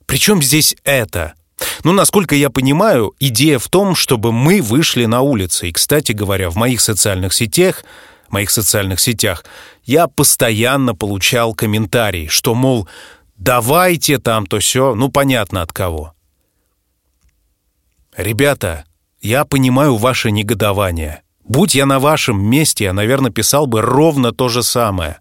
Причем 0.05 0.41
здесь 0.41 0.73
это? 0.85 1.33
Ну, 1.83 1.91
насколько 1.91 2.33
я 2.33 2.49
понимаю, 2.49 3.13
идея 3.19 3.59
в 3.59 3.67
том, 3.67 3.93
чтобы 3.93 4.31
мы 4.31 4.61
вышли 4.61 5.03
на 5.03 5.19
улицы. 5.19 5.67
И, 5.67 5.73
кстати 5.73 6.13
говоря, 6.13 6.49
в 6.49 6.55
моих 6.55 6.79
социальных 6.79 7.33
сетях 7.33 7.83
моих 8.31 8.49
социальных 8.49 8.99
сетях, 8.99 9.45
я 9.83 10.07
постоянно 10.07 10.95
получал 10.95 11.53
комментарии, 11.53 12.27
что, 12.27 12.55
мол, 12.55 12.87
давайте 13.35 14.17
там 14.19 14.45
то 14.45 14.59
все, 14.59 14.95
ну, 14.95 15.09
понятно 15.09 15.61
от 15.61 15.73
кого. 15.73 16.13
Ребята, 18.15 18.85
я 19.21 19.45
понимаю 19.45 19.95
ваше 19.95 20.31
негодование. 20.31 21.23
Будь 21.43 21.73
я 21.75 21.85
на 21.85 21.99
вашем 21.99 22.41
месте, 22.41 22.85
я, 22.85 22.93
наверное, 22.93 23.31
писал 23.31 23.65
бы 23.65 23.81
ровно 23.81 24.31
то 24.31 24.49
же 24.49 24.61
самое. 24.61 25.19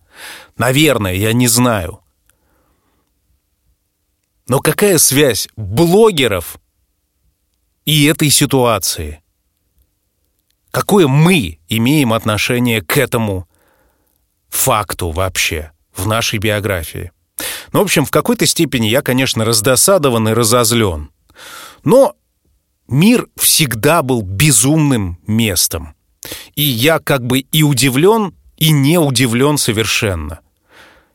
Наверное, 0.57 1.15
я 1.15 1.33
не 1.33 1.49
знаю. 1.49 2.01
Но 4.47 4.61
какая 4.61 4.99
связь 4.99 5.49
блогеров 5.57 6.59
и 7.85 8.07
этой 8.07 8.31
ситуации? 8.31 9.23
Какое 10.79 11.09
мы 11.09 11.59
имеем 11.69 12.13
отношение 12.13 12.83
к 12.83 12.99
этому 12.99 13.49
факту 14.49 15.11
вообще 15.11 15.73
в 15.93 16.07
нашей 16.07 16.39
биографии? 16.39 17.11
Ну, 17.73 17.81
в 17.81 17.83
общем, 17.83 18.05
в 18.05 18.13
какой-то 18.13 18.47
степени 18.47 18.87
я, 18.87 19.03
конечно, 19.03 19.45
раздосадован 19.45 20.29
и 20.29 20.35
разозлен. 20.35 21.11
Но 21.83 22.15
мир 22.87 23.27
всегда 23.37 24.05
был 24.05 24.23
безумным 24.23 25.19
местом. 25.27 25.97
И 26.55 26.63
я 26.63 27.01
как 27.01 27.27
бы 27.27 27.41
и 27.41 27.65
удивлен, 27.65 28.37
и 28.57 28.71
не 28.71 28.99
удивлен 28.99 29.59
совершенно. 29.59 30.39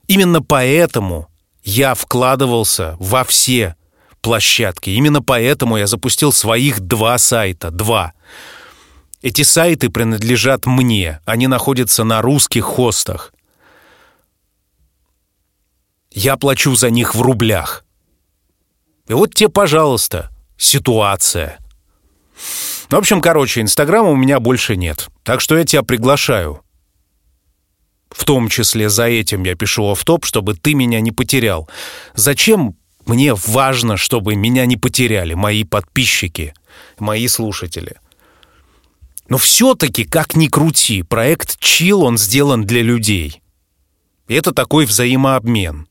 Именно 0.09 0.41
поэтому 0.41 1.29
я 1.63 1.95
вкладывался 1.95 2.97
во 2.99 3.23
все 3.23 3.77
площадки. 4.19 4.89
Именно 4.89 5.21
поэтому 5.21 5.77
я 5.77 5.87
запустил 5.87 6.33
своих 6.33 6.81
два 6.81 7.17
сайта. 7.17 7.71
Два. 7.71 8.11
Эти 9.23 9.43
сайты 9.43 9.89
принадлежат 9.89 10.65
мне, 10.65 11.21
они 11.23 11.47
находятся 11.47 12.03
на 12.03 12.21
русских 12.21 12.65
хостах. 12.65 13.33
Я 16.11 16.35
плачу 16.35 16.75
за 16.75 16.89
них 16.89 17.15
в 17.15 17.21
рублях. 17.21 17.85
И 19.07 19.13
вот 19.13 19.33
тебе, 19.33 19.47
пожалуйста, 19.47 20.29
ситуация. 20.57 21.57
В 22.89 22.95
общем, 22.95 23.21
короче, 23.21 23.61
Инстаграма 23.61 24.09
у 24.09 24.17
меня 24.17 24.41
больше 24.41 24.75
нет. 24.75 25.07
Так 25.23 25.39
что 25.39 25.57
я 25.57 25.63
тебя 25.63 25.83
приглашаю. 25.83 26.61
В 28.09 28.25
том 28.25 28.49
числе 28.49 28.89
за 28.89 29.05
этим 29.05 29.43
я 29.43 29.55
пишу 29.55 29.95
в 29.95 30.25
чтобы 30.25 30.53
ты 30.55 30.73
меня 30.73 30.99
не 30.99 31.11
потерял. 31.11 31.69
Зачем 32.13 32.75
мне 33.05 33.33
важно, 33.33 33.95
чтобы 33.95 34.35
меня 34.35 34.65
не 34.65 34.75
потеряли 34.75 35.33
мои 35.33 35.63
подписчики, 35.63 36.53
мои 36.99 37.29
слушатели? 37.29 38.02
Но 39.29 39.37
все-таки, 39.37 40.03
как 40.03 40.35
ни 40.35 40.47
крути, 40.47 41.03
проект 41.03 41.57
Chill, 41.61 42.03
он 42.03 42.17
сделан 42.17 42.65
для 42.65 42.81
людей. 42.81 43.41
Это 44.27 44.51
такой 44.53 44.85
взаимообмен. 44.85 45.87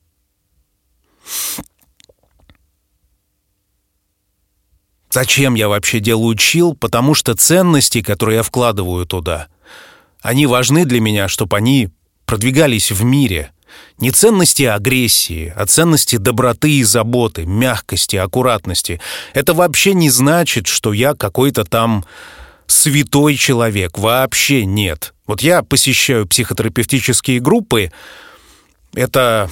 Зачем 5.10 5.54
я 5.54 5.68
вообще 5.68 6.00
делаю 6.00 6.36
чил? 6.36 6.74
Потому 6.74 7.14
что 7.14 7.34
ценности, 7.34 8.00
которые 8.00 8.36
я 8.36 8.42
вкладываю 8.42 9.04
туда, 9.04 9.48
они 10.22 10.46
важны 10.46 10.86
для 10.86 11.00
меня, 11.00 11.28
чтобы 11.28 11.56
они 11.56 11.90
продвигались 12.24 12.90
в 12.90 13.04
мире. 13.04 13.52
Не 13.98 14.10
ценности 14.10 14.62
агрессии, 14.62 15.52
а 15.54 15.66
ценности 15.66 16.16
доброты 16.16 16.70
и 16.72 16.82
заботы, 16.82 17.44
мягкости, 17.44 18.16
аккуратности. 18.16 19.00
Это 19.34 19.52
вообще 19.52 19.92
не 19.92 20.08
значит, 20.08 20.66
что 20.66 20.94
я 20.94 21.14
какой-то 21.14 21.64
там 21.64 22.04
святой 22.66 23.36
человек. 23.36 23.98
Вообще 23.98 24.64
нет. 24.64 25.14
Вот 25.26 25.42
я 25.42 25.62
посещаю 25.62 26.26
психотерапевтические 26.26 27.40
группы. 27.40 27.92
Это 28.94 29.50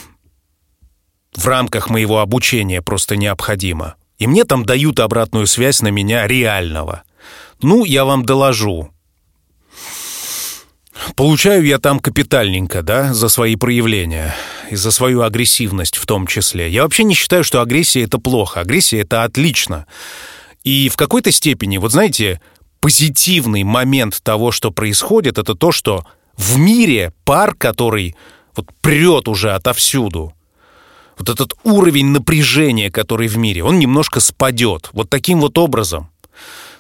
в 1.35 1.47
рамках 1.47 1.91
моего 1.91 2.21
обучения 2.21 2.83
просто 2.83 3.17
необходимо. 3.17 3.95
И 4.19 4.27
мне 4.27 4.45
там 4.45 4.65
дают 4.65 5.01
обратную 5.01 5.47
связь 5.47 5.81
на 5.81 5.89
меня 5.89 6.27
реального. 6.27 7.05
Ну, 7.63 7.85
я 7.85 8.05
вам 8.05 8.25
доложу. 8.25 8.91
Получаю 11.17 11.65
я 11.65 11.79
там 11.79 11.99
капитальненько, 11.99 12.83
да, 12.83 13.15
за 13.15 13.29
свои 13.29 13.57
проявления 13.57 14.35
и 14.71 14.77
за 14.77 14.91
свою 14.91 15.23
агрессивность 15.23 15.97
в 15.97 16.07
том 16.07 16.27
числе. 16.27 16.69
Я 16.71 16.83
вообще 16.83 17.05
не 17.05 17.15
считаю, 17.15 17.45
что 17.45 17.61
агрессия— 17.61 18.03
это 18.05 18.19
плохо. 18.19 18.61
Агрессия— 18.61 19.01
это 19.01 19.25
отлично. 19.25 19.87
И 20.63 20.89
в 20.91 20.97
какой-то 20.97 21.33
степени, 21.33 21.79
вот 21.79 21.93
знаете, 21.93 22.41
позитивный 22.81 23.63
момент 23.63 24.21
того, 24.23 24.51
что 24.51 24.71
происходит, 24.71 25.39
это 25.39 25.55
то, 25.55 25.71
что 25.73 26.05
в 26.37 26.59
мире 26.59 27.13
пар, 27.25 27.55
который 27.55 28.17
вот 28.57 28.67
прет 28.81 29.29
уже 29.29 29.53
отовсюду, 29.53 30.35
вот 31.19 31.29
этот 31.29 31.53
уровень 31.65 32.07
напряжения, 32.07 32.91
который 32.91 33.29
в 33.29 33.37
мире, 33.37 33.63
он 33.63 33.79
немножко 33.79 34.21
спадет. 34.21 34.89
Вот 34.93 35.11
таким 35.11 35.41
вот 35.41 35.59
образом. 35.59 36.09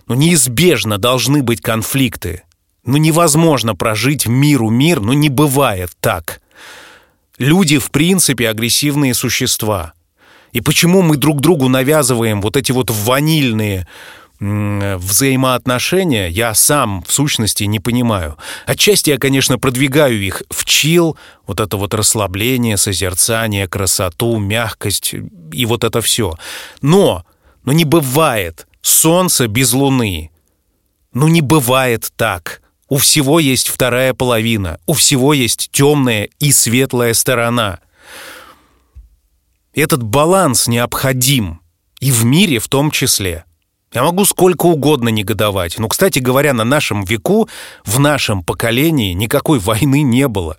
Но 0.07 0.14
неизбежно 0.14 0.97
должны 0.97 1.42
быть 1.42 1.61
конфликты. 1.61 2.42
Ну 2.85 2.97
невозможно 2.97 3.76
прожить 3.76 4.26
миру 4.26 4.71
мир, 4.71 5.00
ну 5.00 5.12
не 5.12 5.28
бывает 5.28 5.90
так. 6.00 6.40
Люди, 7.37 7.78
в 7.78 7.90
принципе, 7.90 8.49
агрессивные 8.49 9.12
существа. 9.12 9.92
И 10.52 10.61
почему 10.61 11.02
мы 11.02 11.16
друг 11.16 11.40
другу 11.40 11.69
навязываем 11.69 12.40
вот 12.40 12.57
эти 12.57 12.73
вот 12.73 12.90
ванильные 12.90 13.87
взаимоотношения 14.41 16.29
я 16.29 16.55
сам 16.55 17.05
в 17.07 17.13
сущности 17.13 17.65
не 17.65 17.79
понимаю. 17.79 18.39
Отчасти 18.65 19.11
я, 19.11 19.19
конечно, 19.19 19.59
продвигаю 19.59 20.21
их 20.21 20.43
в 20.49 20.65
чил, 20.65 21.19
вот 21.47 21.61
это 21.61 21.77
вот 21.77 21.93
расслабление, 21.93 22.79
созерцание, 22.79 23.69
красоту, 23.69 24.39
мягкость 24.39 25.15
и 25.53 25.67
вот 25.67 25.85
это 25.85 26.01
все. 26.01 26.37
Но, 26.81 27.27
но 27.65 27.73
не 27.73 27.85
бывает 27.85 28.67
солнца 28.81 29.47
без 29.47 29.75
луны. 29.75 30.31
Ну 31.13 31.29
не 31.29 31.43
бывает 31.43 32.11
так. 32.17 32.63
У 32.89 32.97
всего 32.97 33.39
есть 33.39 33.69
вторая 33.69 34.15
половина, 34.15 34.81
у 34.87 34.95
всего 34.95 35.35
есть 35.35 35.69
темная 35.71 36.29
и 36.41 36.51
светлая 36.51 37.13
сторона. 37.13 37.81
Этот 39.75 40.03
баланс 40.03 40.67
необходим 40.67 41.61
и 42.01 42.11
в 42.11 42.25
мире 42.25 42.59
в 42.59 42.69
том 42.69 42.91
числе– 42.91 43.45
я 43.93 44.05
могу 44.05 44.25
сколько 44.25 44.67
угодно 44.67 45.09
негодовать. 45.09 45.79
Но, 45.79 45.89
кстати 45.89 46.21
говоря, 46.21 46.53
на 46.53 46.65
нашем 46.65 47.05
веку, 47.05 47.49
в 47.85 47.99
нашем 47.99 48.45
поколении 48.45 49.13
никакой 49.13 49.59
войны 49.59 50.03
не 50.03 50.29
было. 50.29 50.59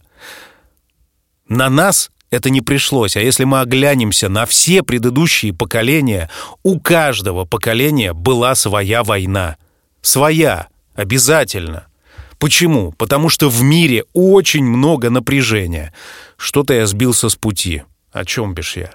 На 1.47 1.69
нас 1.69 2.11
это 2.29 2.49
не 2.49 2.61
пришлось. 2.61 3.15
А 3.15 3.21
если 3.21 3.45
мы 3.45 3.61
оглянемся 3.61 4.27
на 4.27 4.45
все 4.45 4.83
предыдущие 4.83 5.53
поколения, 5.53 6.29
у 6.63 6.79
каждого 6.79 7.45
поколения 7.45 8.13
была 8.13 8.53
своя 8.55 9.03
война. 9.03 9.57
Своя, 10.01 10.67
обязательно. 10.95 11.87
Почему? 12.37 12.91
Потому 12.93 13.29
что 13.29 13.49
в 13.49 13.61
мире 13.61 14.03
очень 14.13 14.65
много 14.65 15.09
напряжения. 15.09 15.93
Что-то 16.37 16.73
я 16.73 16.85
сбился 16.85 17.29
с 17.29 17.35
пути. 17.35 17.83
О 18.11 18.25
чем 18.25 18.53
бишь 18.53 18.75
я? 18.75 18.91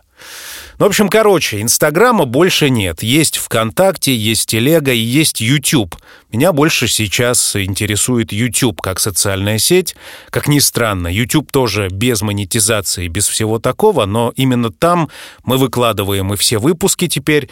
Ну, 0.79 0.85
в 0.85 0.89
общем, 0.89 1.09
короче, 1.09 1.63
Инстаграма 1.63 2.27
больше 2.27 2.69
нет. 2.69 3.03
Есть 3.03 3.39
ВКонтакте, 3.39 4.15
есть 4.15 4.51
Телега 4.51 4.93
и 4.93 4.99
есть 4.99 5.41
YouTube. 5.41 5.97
Меня 6.31 6.53
больше 6.53 6.87
сейчас 6.87 7.57
интересует 7.57 8.31
YouTube 8.31 8.83
как 8.83 9.01
социальная 9.01 9.57
сеть. 9.59 9.97
Как 10.29 10.49
ни 10.49 10.59
странно, 10.59 11.09
YouTube 11.09 11.51
тоже 11.51 11.89
без 11.89 12.21
монетизации, 12.21 13.09
без 13.09 13.27
всего 13.27 13.59
такого, 13.59 14.05
но 14.05 14.35
именно 14.37 14.71
там 14.71 15.09
мы 15.45 15.57
выкладываем 15.57 16.35
и 16.35 16.37
все 16.37 16.59
выпуски 16.59 17.09
теперь, 17.09 17.49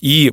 и 0.00 0.32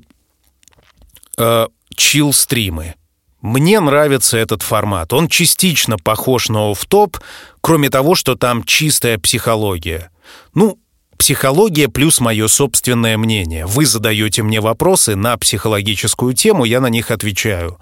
э, 1.38 1.68
чил-стримы. 1.96 2.96
Мне 3.42 3.80
нравится 3.80 4.38
этот 4.38 4.62
формат. 4.62 5.12
Он 5.12 5.28
частично 5.28 5.98
похож 5.98 6.48
на 6.48 6.72
офф-топ, 6.72 7.18
кроме 7.60 7.90
того, 7.90 8.16
что 8.16 8.36
там 8.36 8.64
чистая 8.64 9.18
психология. 9.18 10.12
Ну, 10.54 10.80
Психология 11.22 11.88
плюс 11.88 12.20
мое 12.20 12.48
собственное 12.48 13.16
мнение. 13.16 13.68
Вы 13.68 13.86
задаете 13.86 14.42
мне 14.42 14.60
вопросы 14.60 15.16
на 15.16 15.38
психологическую 15.38 16.34
тему, 16.34 16.66
я 16.66 16.82
на 16.82 16.88
них 16.88 17.12
отвечаю. 17.12 17.80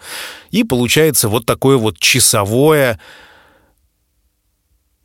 И 0.51 0.65
получается 0.65 1.29
вот 1.29 1.45
такое 1.45 1.77
вот 1.77 1.97
часовое, 1.99 2.99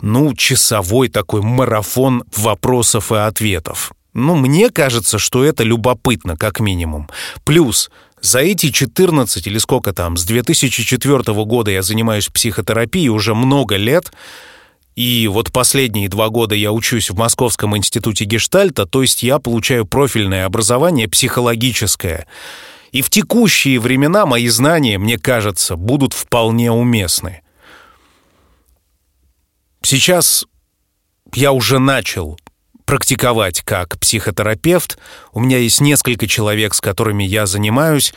ну, 0.03 0.35
часовой 0.35 1.11
такой 1.11 1.43
марафон 1.43 2.25
вопросов 2.37 3.13
и 3.13 3.15
ответов. 3.15 3.93
Ну, 4.15 4.35
мне 4.35 4.69
кажется, 4.71 5.21
что 5.21 5.45
это 5.45 5.63
любопытно, 5.63 6.37
как 6.37 6.59
минимум. 6.59 7.09
Плюс 7.45 7.89
за 8.21 8.41
эти 8.41 8.73
14 8.73 9.47
или 9.47 9.59
сколько 9.59 9.93
там, 9.93 10.17
с 10.17 10.25
2004 10.25 11.23
года 11.45 11.71
я 11.71 11.83
занимаюсь 11.83 12.27
психотерапией 12.27 13.11
уже 13.11 13.33
много 13.37 13.77
лет— 13.77 14.13
и 14.97 15.27
вот 15.27 15.51
последние 15.51 16.09
два 16.09 16.29
года 16.29 16.55
я 16.55 16.71
учусь 16.71 17.11
в 17.11 17.17
Московском 17.17 17.77
институте 17.77 18.25
гештальта, 18.25 18.87
то 18.87 19.03
есть 19.03 19.23
я 19.23 19.39
получаю 19.39 19.87
профильное 19.87 20.47
образование 20.47 21.09
психологическое. 21.09 22.27
И 22.93 23.03
в 23.03 23.11
текущие 23.11 23.81
времена 23.81 24.25
мои 24.25 24.47
знания, 24.47 24.99
мне 24.99 25.19
кажется, 25.19 25.75
будут 25.75 26.13
вполне 26.13 26.71
уместны. 26.71 27.43
Сейчас 29.83 30.47
я 31.35 31.51
уже 31.51 31.81
начал 31.81 32.39
практиковать 32.85 33.63
как 33.63 33.99
психотерапевт. 33.99 34.99
У 35.33 35.41
меня 35.41 35.59
есть 35.59 35.81
несколько 35.81 36.29
человек, 36.29 36.73
с 36.73 36.81
которыми 36.81 37.25
я 37.25 37.47
занимаюсь. 37.47 38.15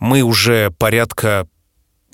Мы 0.00 0.22
уже 0.22 0.72
порядка 0.72 1.46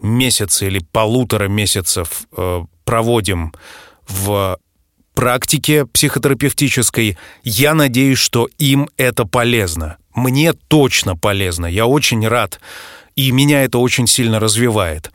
месяца 0.02 0.66
или 0.66 0.80
полутора 0.92 1.48
месяцев 1.48 2.26
э, 2.36 2.62
проводим 2.84 3.54
в 4.08 4.58
практике 5.14 5.86
психотерапевтической. 5.86 7.18
Я 7.42 7.74
надеюсь, 7.74 8.18
что 8.18 8.48
им 8.58 8.88
это 8.96 9.24
полезно. 9.24 9.96
Мне 10.14 10.52
точно 10.52 11.16
полезно. 11.16 11.66
Я 11.66 11.86
очень 11.86 12.26
рад. 12.26 12.60
И 13.14 13.30
меня 13.30 13.62
это 13.62 13.78
очень 13.78 14.06
сильно 14.06 14.40
развивает. 14.40 15.12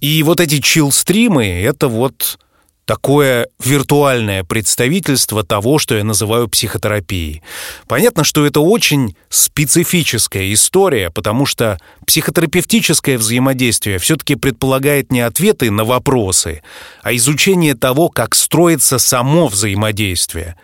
И 0.00 0.22
вот 0.22 0.40
эти 0.40 0.60
чил-стримы— 0.60 1.46
это 1.62 1.88
вот 1.88 2.38
такое 2.86 3.48
виртуальное 3.62 4.44
представительство 4.44 5.42
того, 5.44 5.78
что 5.78 5.96
я 5.96 6.04
называю 6.04 6.48
психотерапией. 6.48 7.42
Понятно, 7.88 8.24
что 8.24 8.46
это 8.46 8.60
очень 8.60 9.16
специфическая 9.28 10.52
история, 10.52 11.10
потому 11.10 11.44
что 11.46 11.78
психотерапевтическое 12.06 13.18
взаимодействие 13.18 13.98
все-таки 13.98 14.36
предполагает 14.36 15.10
не 15.10 15.20
ответы 15.20 15.70
на 15.70 15.84
вопросы, 15.84 16.62
а 17.02 17.14
изучение 17.14 17.74
того, 17.74 18.08
как 18.08 18.34
строится 18.34 18.98
само 18.98 19.48
взаимодействие. 19.48 20.56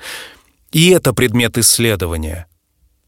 И 0.70 0.90
это 0.90 1.12
предмет 1.12 1.58
исследования. 1.58 2.46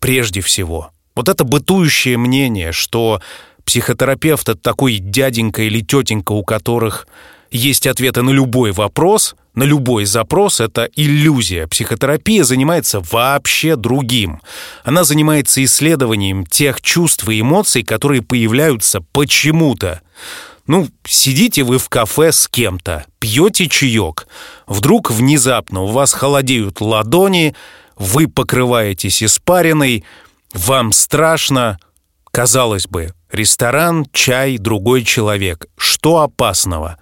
Прежде 0.01 0.41
всего. 0.41 0.91
Вот 1.15 1.29
это 1.29 1.45
бытующее 1.45 2.19
мнение, 2.19 2.73
что 2.73 3.23
психотерапевт— 3.65 4.49
это 4.51 4.59
такой 4.61 4.99
дяденька 4.99 5.63
или 5.63 5.81
тетенька, 5.81 6.33
у 6.33 6.43
которых 6.43 7.07
есть 7.57 7.87
ответы 7.87 8.23
на 8.23 8.31
любой 8.31 8.73
вопрос, 8.73 9.35
на 9.55 9.63
любой 9.63 10.05
запрос— 10.05 10.61
это 10.61 10.89
иллюзия. 10.97 11.67
Психотерапия 11.67 12.45
занимается 12.45 13.01
вообще 13.01 13.77
другим. 13.77 14.41
Она 14.85 15.05
занимается 15.05 15.63
исследованием 15.65 16.45
тех 16.45 16.81
чувств 16.81 17.29
и 17.29 17.41
эмоций, 17.41 17.85
которые 17.85 18.23
появляются 18.23 19.01
почему-то. 19.13 20.01
Ну, 20.67 20.89
сидите 21.07 21.63
вы 21.63 21.79
в 21.79 21.89
кафе 21.89 22.33
с 22.33 22.49
кем-то, 22.49 23.05
пьете 23.19 23.69
чаек. 23.69 24.27
Вдруг 24.67 25.11
внезапно 25.11 25.83
у 25.83 25.87
вас 25.89 26.13
холодеют 26.13 26.81
ладони, 26.81 27.55
вы 27.97 28.27
покрываетесь 28.27 29.23
испариной, 29.23 30.05
вам 30.53 30.91
страшно, 30.93 31.79
Казалось 32.35 32.89
бы, 32.89 33.15
ресторан, 33.31 34.07
чай, 34.13 34.59
другой 34.59 35.05
человек. 35.05 35.67
Что 35.77 36.23
опасного? 36.23 36.99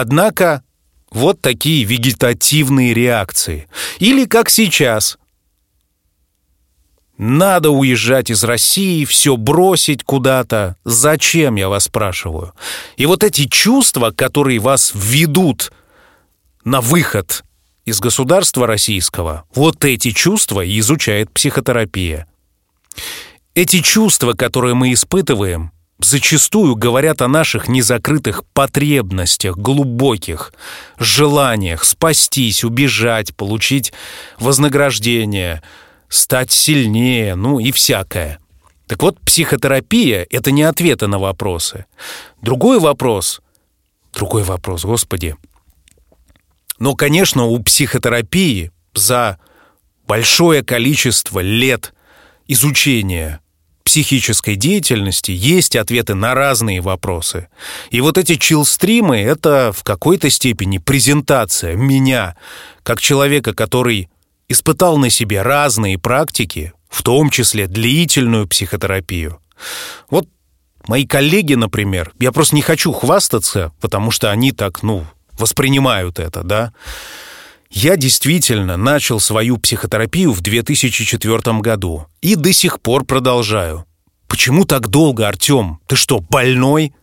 Однако 0.00 0.62
вот 1.10 1.40
такие 1.40 1.84
вегетативные 1.84 2.92
реакции. 2.92 3.66
Или 3.98 4.26
как 4.26 4.50
сейчас. 4.50 5.16
Надо 7.16 7.70
уезжать 7.70 8.28
из 8.28 8.44
России, 8.44 9.06
все 9.06 9.38
бросить 9.38 10.04
куда-то. 10.04 10.76
Зачем, 10.84 11.54
я 11.54 11.70
вас 11.70 11.84
спрашиваю? 11.84 12.52
И 12.98 13.06
вот 13.06 13.24
эти 13.24 13.46
чувства, 13.46 14.10
которые 14.10 14.58
вас 14.58 14.92
ведут 14.94 15.72
на 16.62 16.82
выход 16.82 17.42
из 17.86 17.98
государства 17.98 18.66
российского, 18.66 19.44
вот 19.54 19.82
эти 19.86 20.10
чувства 20.10 20.60
изучает 20.78 21.32
психотерапия. 21.32 22.26
Эти 23.54 23.80
чувства, 23.80 24.34
которые 24.34 24.74
мы 24.74 24.92
испытываем, 24.92 25.72
зачастую 25.98 26.76
говорят 26.76 27.22
о 27.22 27.28
наших 27.28 27.68
незакрытых 27.68 28.44
потребностях, 28.52 29.56
глубоких 29.56 30.52
желаниях 30.98 31.84
спастись, 31.84 32.64
убежать, 32.64 33.34
получить 33.34 33.92
вознаграждение, 34.38 35.62
стать 36.08 36.52
сильнее, 36.52 37.34
ну 37.34 37.58
и 37.58 37.72
всякое. 37.72 38.38
Так 38.86 39.02
вот, 39.02 39.18
психотерапия— 39.20 40.26
это 40.30 40.50
не 40.50 40.62
ответы 40.62 41.06
на 41.06 41.18
вопросы. 41.18 41.86
Другой 42.40 42.78
вопрос, 42.78 43.40
другой 44.14 44.44
вопрос, 44.44 44.84
господи. 44.84 45.36
Но, 46.78 46.94
конечно, 46.94 47.44
у 47.44 47.58
психотерапии 47.62 48.70
за 48.94 49.38
большое 50.06 50.62
количество 50.62 51.40
лет 51.40 51.94
изучения 52.46 53.40
психической 53.86 54.56
деятельности 54.56 55.30
есть 55.30 55.76
ответы 55.76 56.14
на 56.14 56.34
разные 56.34 56.80
вопросы. 56.80 57.46
И 57.90 58.00
вот 58.00 58.18
эти 58.18 58.34
чилстримы— 58.34 59.16
это 59.18 59.72
в 59.72 59.84
какой-то 59.84 60.28
степени 60.28 60.78
презентация 60.78 61.76
меня, 61.76 62.36
как 62.82 63.00
человека, 63.00 63.54
который 63.54 64.10
испытал 64.48 64.98
на 64.98 65.08
себе 65.08 65.42
разные 65.42 65.98
практики, 65.98 66.72
в 66.88 67.04
том 67.04 67.30
числе 67.30 67.68
длительную 67.68 68.48
психотерапию. 68.48 69.38
Вот 70.10 70.26
мои 70.88 71.06
коллеги, 71.06 71.54
например, 71.54 72.12
я 72.18 72.32
просто 72.32 72.56
не 72.56 72.62
хочу 72.62 72.92
хвастаться, 72.92 73.72
потому 73.80 74.10
что 74.10 74.32
они 74.32 74.50
так, 74.50 74.82
ну, 74.82 75.06
воспринимают 75.38 76.18
это, 76.18 76.42
да, 76.42 76.72
я 77.76 77.98
действительно 77.98 78.78
начал 78.78 79.20
свою 79.20 79.58
психотерапию 79.58 80.32
в 80.32 80.40
2004 80.40 81.60
году 81.60 82.06
и 82.22 82.34
до 82.34 82.50
сих 82.54 82.80
пор 82.80 83.04
продолжаю. 83.04 83.84
Почему 84.28 84.64
так 84.64 84.88
долго, 84.88 85.28
Артем? 85.28 85.78
Ты 85.86 85.94
что, 85.94 86.20
больной? 86.20 86.94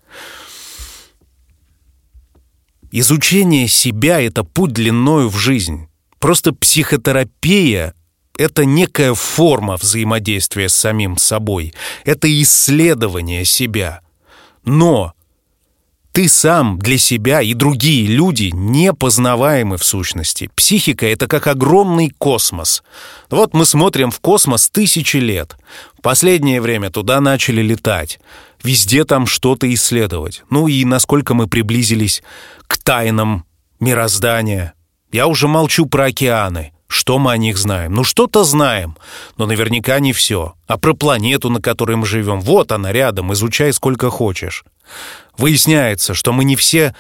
Изучение 2.92 3.68
себя— 3.68 4.20
это 4.22 4.44
путь 4.44 4.74
длиною 4.74 5.30
в 5.30 5.38
жизнь. 5.38 5.90
Просто 6.18 6.54
психотерапия— 6.54 7.94
это 8.40 8.66
некая 8.66 9.14
форма 9.14 9.78
взаимодействия 9.78 10.70
с 10.70 10.74
самим 10.74 11.18
собой. 11.18 11.76
Это 12.04 12.28
исследование 12.42 13.46
себя. 13.46 14.02
Но 14.66 15.14
ты 16.14 16.30
сам 16.30 16.78
для 16.78 17.00
себя 17.00 17.42
и 17.42 17.56
другие 17.56 18.06
люди 18.06 18.52
непознаваемы 18.54 19.78
в 19.78 19.84
сущности. 19.84 20.50
Психика— 20.56 21.06
это 21.08 21.28
как 21.28 21.48
огромный 21.48 22.12
космос. 22.12 22.84
Вот 23.32 23.56
мы 23.56 23.66
смотрим 23.66 24.12
в 24.12 24.20
космос 24.20 24.70
тысячи 24.70 25.18
лет. 25.18 25.58
В 25.98 26.02
последнее 26.04 26.62
время 26.62 26.92
туда 26.92 27.20
начали 27.20 27.64
летать. 27.64 28.20
Везде 28.64 29.06
там 29.06 29.26
что-то 29.26 29.72
исследовать. 29.74 30.44
Ну 30.52 30.68
и 30.68 30.86
насколько 30.86 31.34
мы 31.34 31.48
приблизились 31.48 32.22
к 32.68 32.78
тайнам 32.78 33.46
мироздания. 33.80 34.74
Я 35.12 35.26
уже 35.26 35.48
молчу 35.48 35.88
про 35.88 36.06
океаны. 36.06 36.74
Что 36.88 37.18
мы 37.18 37.32
о 37.32 37.38
них 37.38 37.58
знаем? 37.58 37.94
Ну, 37.94 38.04
что-то 38.04 38.44
знаем, 38.44 38.98
но 39.38 39.48
наверняка 39.48 40.00
не 40.00 40.14
все. 40.14 40.54
А 40.68 40.78
про 40.78 40.94
планету, 40.94 41.50
на 41.50 41.60
которой 41.60 41.98
мы 41.98 42.06
живем, 42.06 42.40
вот 42.40 42.72
она 42.72 42.92
рядом, 42.92 43.34
изучай 43.34 43.74
сколько 43.74 44.12
хочешь. 44.12 44.64
Выясняется, 45.38 46.14
что 46.14 46.34
мы 46.34 46.44
не 46.44 46.56
все 46.56 46.96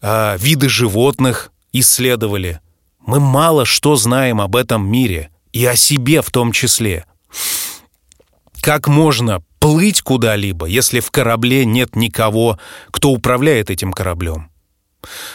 э, 0.00 0.36
виды 0.38 0.68
животных 0.68 1.52
исследовали. 1.72 2.60
Мы 2.98 3.20
мало 3.20 3.64
что 3.64 3.96
знаем 3.96 4.40
об 4.40 4.56
этом 4.56 4.86
мире, 4.90 5.30
и 5.52 5.64
о 5.64 5.76
себе 5.76 6.22
в 6.22 6.30
том 6.30 6.52
числе. 6.52 7.06
Как 8.60 8.88
можно 8.88 9.42
плыть 9.58 10.02
куда-либо, 10.02 10.66
если 10.66 11.00
в 11.00 11.10
корабле 11.10 11.64
нет 11.64 11.96
никого, 11.96 12.58
кто 12.90 13.10
управляет 13.10 13.70
этим 13.70 13.92
кораблем? 13.92 14.50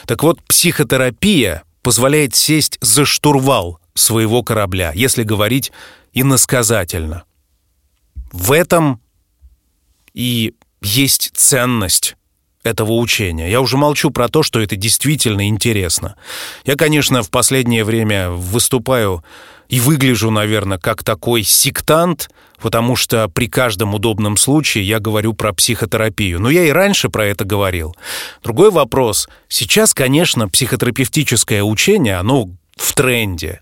Так 0.05 0.23
вот, 0.23 0.41
психотерапия 0.43 1.63
позволяет 1.81 2.35
сесть 2.35 2.77
за 2.81 3.05
штурвал 3.05 3.79
своего 3.93 4.43
корабля, 4.43 4.91
если 4.93 5.23
говорить 5.23 5.71
иносказательно. 6.13 7.23
В 8.31 8.51
этом 8.51 9.01
и 10.13 10.55
есть 10.85 11.31
ценность 11.33 12.15
этого 12.63 12.93
учения. 12.93 13.49
Я 13.49 13.61
уже 13.61 13.77
молчу 13.77 14.11
про 14.11 14.27
то, 14.27 14.43
что 14.43 14.59
это 14.59 14.75
действительно 14.75 15.47
интересно. 15.47 16.15
Я, 16.65 16.75
конечно, 16.75 17.21
в 17.21 17.29
последнее 17.29 17.83
время 17.83 18.29
выступаю 18.29 19.23
и 19.67 19.79
выгляжу, 19.79 20.29
наверное, 20.31 20.77
как 20.77 21.03
такой 21.03 21.43
сектант, 21.43 22.29
потому 22.59 22.95
что 22.95 23.27
при 23.29 23.47
каждом 23.47 23.93
удобном 23.93 24.37
случае 24.37 24.87
я 24.87 24.99
говорю 24.99 25.33
про 25.33 25.53
психотерапию. 25.53 26.39
Но 26.39 26.49
я 26.49 26.65
и 26.65 26.71
раньше 26.71 27.09
про 27.09 27.25
это 27.25 27.45
говорил. 27.45 27.95
Другой 28.43 28.71
вопрос. 28.71 29.27
Сейчас, 29.47 29.93
конечно, 29.93 30.47
психотерапевтическое 30.47 31.63
учение, 31.63 32.17
оно 32.17 32.49
в 32.75 32.93
тренде. 32.93 33.61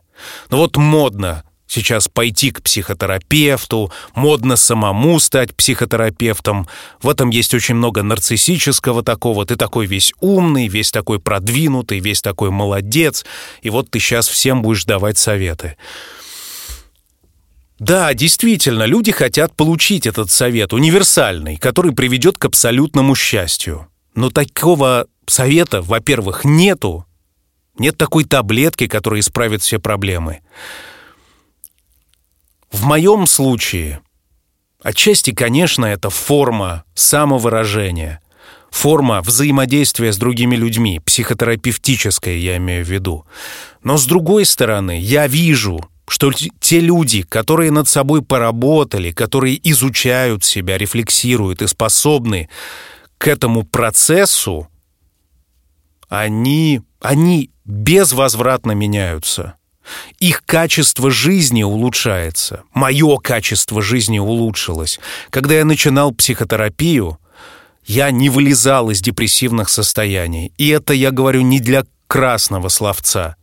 Но 0.50 0.58
вот 0.58 0.78
модно 0.78 1.44
сейчас 1.68 2.08
пойти 2.08 2.52
к 2.52 2.62
психотерапевту, 2.62 3.92
модно 4.16 4.56
самому 4.56 5.20
стать 5.20 5.56
психотерапевтом. 5.56 6.68
В 7.02 7.10
этом 7.10 7.30
есть 7.30 7.54
очень 7.54 7.76
много 7.76 8.04
нарциссического 8.04 9.04
такого. 9.04 9.46
Ты 9.46 9.56
такой 9.56 9.86
весь 9.86 10.14
умный, 10.20 10.68
весь 10.68 10.92
такой 10.92 11.20
продвинутый, 11.20 12.00
весь 12.00 12.22
такой 12.22 12.52
молодец. 12.52 13.26
И 13.62 13.70
вот 13.70 13.90
ты 13.90 14.00
сейчас 14.00 14.28
всем 14.28 14.62
будешь 14.62 14.86
давать 14.86 15.18
советы. 15.18 15.78
Да, 17.80 18.14
действительно, 18.14 18.84
люди 18.84 19.12
хотят 19.12 19.56
получить 19.56 20.06
этот 20.06 20.32
совет, 20.32 20.74
универсальный, 20.74 21.58
который 21.58 21.92
приведет 21.92 22.38
к 22.38 22.46
абсолютному 22.46 23.16
счастью. 23.16 23.88
Но 24.16 24.30
такого 24.30 25.08
совета, 25.26 25.82
во-первых, 25.82 26.46
нету. 26.46 27.06
Нет 27.78 27.98
такой 27.98 28.26
таблетки, 28.26 28.88
которая 28.88 29.22
исправит 29.22 29.64
все 29.64 29.80
проблемы. 29.80 30.42
В 32.74 32.86
моем 32.86 33.28
случае, 33.28 34.02
отчасти, 34.82 35.32
конечно, 35.32 35.86
это 35.86 36.10
форма 36.10 36.84
самовыражения, 36.96 38.20
форма 38.72 39.22
взаимодействия 39.22 40.12
с 40.12 40.18
другими 40.18 40.56
людьми, 40.56 41.00
психотерапевтическая, 41.00 42.36
я 42.36 42.58
имею 42.58 42.84
в 42.84 42.90
виду. 42.90 43.26
Но 43.84 43.98
с 43.98 44.08
другой 44.08 44.46
стороны, 44.46 45.00
я 45.00 45.28
вижу, 45.28 45.88
что 46.08 46.32
те 46.32 46.80
люди, 46.80 47.22
которые 47.22 47.70
над 47.70 47.88
собой 47.88 48.24
поработали, 48.24 49.12
которые 49.12 49.60
изучают 49.70 50.44
себя, 50.44 50.80
рефлексируют 50.80 51.62
и 51.62 51.68
способны 51.68 52.50
к 53.20 53.28
этому 53.28 53.64
процессу, 53.64 54.68
они, 56.10 56.82
они 57.00 57.52
безвозвратно 57.66 58.72
меняются. 58.72 59.58
Их 60.20 60.44
качество 60.46 61.12
жизни 61.12 61.64
улучшается. 61.64 62.64
Мое 62.74 63.18
качество 63.18 63.82
жизни 63.82 64.20
улучшилось. 64.20 65.00
Когда 65.30 65.56
я 65.56 65.66
начинал 65.66 66.14
психотерапию, 66.14 67.20
я 67.86 68.12
не 68.12 68.30
вылезал 68.30 68.90
из 68.90 69.02
депрессивных 69.02 69.70
состояний. 69.70 70.54
И 70.58 70.70
это 70.70 70.94
я 70.94 71.12
говорю 71.12 71.42
не 71.42 71.60
для 71.60 71.86
красного 72.08 72.70
словца. 72.70 73.36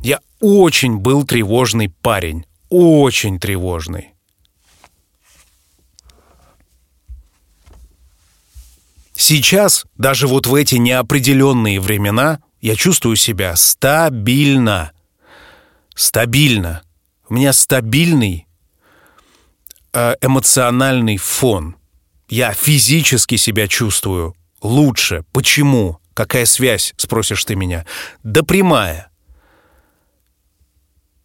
Я 0.00 0.20
очень 0.40 0.98
был 0.98 1.24
тревожный 1.24 1.88
парень. 1.88 2.44
Очень 2.68 3.38
тревожный. 3.38 4.14
Сейчас, 9.14 9.84
даже 9.96 10.28
вот 10.28 10.46
в 10.46 10.54
эти 10.54 10.76
неопределенные 10.76 11.80
времена, 11.80 12.38
я 12.60 12.74
чувствую 12.76 13.16
себя 13.16 13.54
стабильно. 13.56 14.92
Стабильно. 15.94 16.82
У 17.28 17.34
меня 17.34 17.52
стабильный 17.52 18.46
э, 19.92 20.14
эмоциональный 20.20 21.16
фон. 21.16 21.76
Я 22.28 22.52
физически 22.52 23.36
себя 23.36 23.68
чувствую 23.68 24.34
лучше. 24.60 25.24
Почему? 25.32 25.98
Какая 26.14 26.46
связь, 26.46 26.94
спросишь 26.96 27.44
ты 27.44 27.54
меня? 27.54 27.86
Да 28.22 28.42
прямая. 28.42 29.10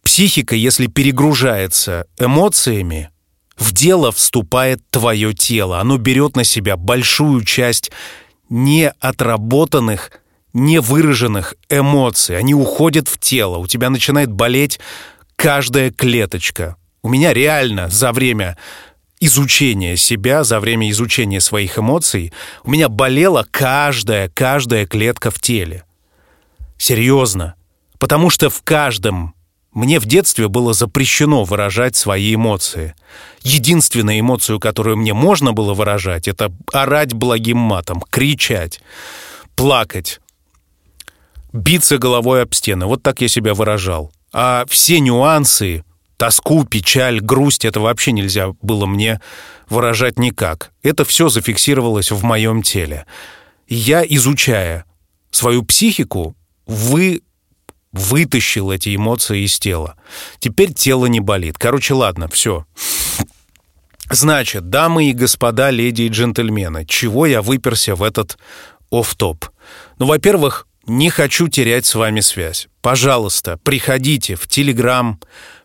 Психика, 0.02 0.54
если 0.54 0.86
перегружается 0.86 2.06
эмоциями, 2.18 3.10
В 3.56 3.72
дело 3.72 4.10
вступает 4.10 4.82
твое 4.90 5.32
тело. 5.32 5.78
Оно 5.80 5.96
берет 5.96 6.34
на 6.34 6.42
себя 6.42 6.76
большую 6.76 7.44
часть 7.44 7.92
неотработанных, 8.48 10.10
невыраженных 10.54 11.54
эмоций. 11.68 12.38
Они 12.38 12.54
уходят 12.54 13.08
в 13.08 13.18
тело. 13.18 13.58
У 13.58 13.66
тебя 13.66 13.90
начинает 13.90 14.32
болеть 14.32 14.80
каждая 15.36 15.90
клеточка. 15.90 16.76
У 17.02 17.08
меня 17.08 17.34
реально 17.34 17.90
за 17.90 18.12
время 18.12 18.56
изучения 19.20 19.96
себя, 19.96 20.44
за 20.44 20.60
время 20.60 20.90
изучения 20.90 21.40
своих 21.40 21.78
эмоций, 21.78 22.32
у 22.62 22.70
меня 22.70 22.88
болела 22.88 23.46
каждая, 23.50 24.28
каждая 24.28 24.86
клетка 24.86 25.30
в 25.30 25.40
теле. 25.40 25.84
Серьезно. 26.78 27.54
Потому 27.98 28.30
что 28.30 28.50
в 28.50 28.62
каждом 28.62 29.34
мне 29.72 29.98
в 29.98 30.06
детстве 30.06 30.48
было 30.48 30.72
запрещено 30.72 31.44
выражать 31.44 31.96
свои 31.96 32.34
эмоции. 32.34 32.94
Единственная 33.42 34.20
эмоцию, 34.20 34.60
которую 34.60 34.98
мне 34.98 35.14
можно 35.14 35.52
было 35.52 35.74
выражать, 35.74 36.28
это 36.28 36.52
орать 36.72 37.12
благим 37.12 37.58
матом, 37.58 38.00
кричать, 38.10 38.80
плакать, 39.56 40.20
биться 41.54 41.98
головой 41.98 42.42
об 42.42 42.52
стены. 42.52 42.86
Вот 42.86 43.02
так 43.02 43.20
я 43.20 43.28
себя 43.28 43.54
выражал. 43.54 44.12
А 44.32 44.64
все 44.68 44.98
нюансы, 44.98 45.84
тоску, 46.16 46.64
печаль, 46.64 47.20
грусть, 47.20 47.64
это 47.64 47.80
вообще 47.80 48.12
нельзя 48.12 48.52
было 48.60 48.86
мне 48.86 49.20
выражать 49.70 50.18
никак. 50.18 50.72
Это 50.82 51.04
все 51.04 51.28
зафиксировалось 51.28 52.10
в 52.10 52.22
моем 52.24 52.62
теле. 52.62 53.06
Я, 53.68 54.04
изучая 54.04 54.84
свою 55.30 55.62
психику, 55.62 56.36
вы 56.66 57.22
вытащил 57.92 58.72
эти 58.72 58.94
эмоции 58.94 59.44
из 59.44 59.58
тела. 59.60 59.96
Теперь 60.40 60.74
тело 60.74 61.06
не 61.06 61.20
болит. 61.20 61.56
Короче, 61.56 61.94
ладно, 61.94 62.26
все. 62.28 62.66
Значит, 64.10 64.68
дамы 64.68 65.10
и 65.10 65.12
господа, 65.12 65.70
леди 65.70 66.02
и 66.02 66.08
джентльмены, 66.08 66.84
чего 66.84 67.26
я 67.26 67.40
выперся 67.40 67.94
в 67.94 68.02
этот 68.02 68.38
оф-топ? 68.90 69.46
Ну, 69.98 70.06
во-первых, 70.06 70.66
не 70.86 71.10
хочу 71.10 71.48
терять 71.48 71.86
с 71.86 71.94
вами 71.94 72.20
связь. 72.20 72.68
Пожалуйста, 72.82 73.58
приходите 73.62 74.34
в 74.34 74.46
Телеграм, 74.46 75.20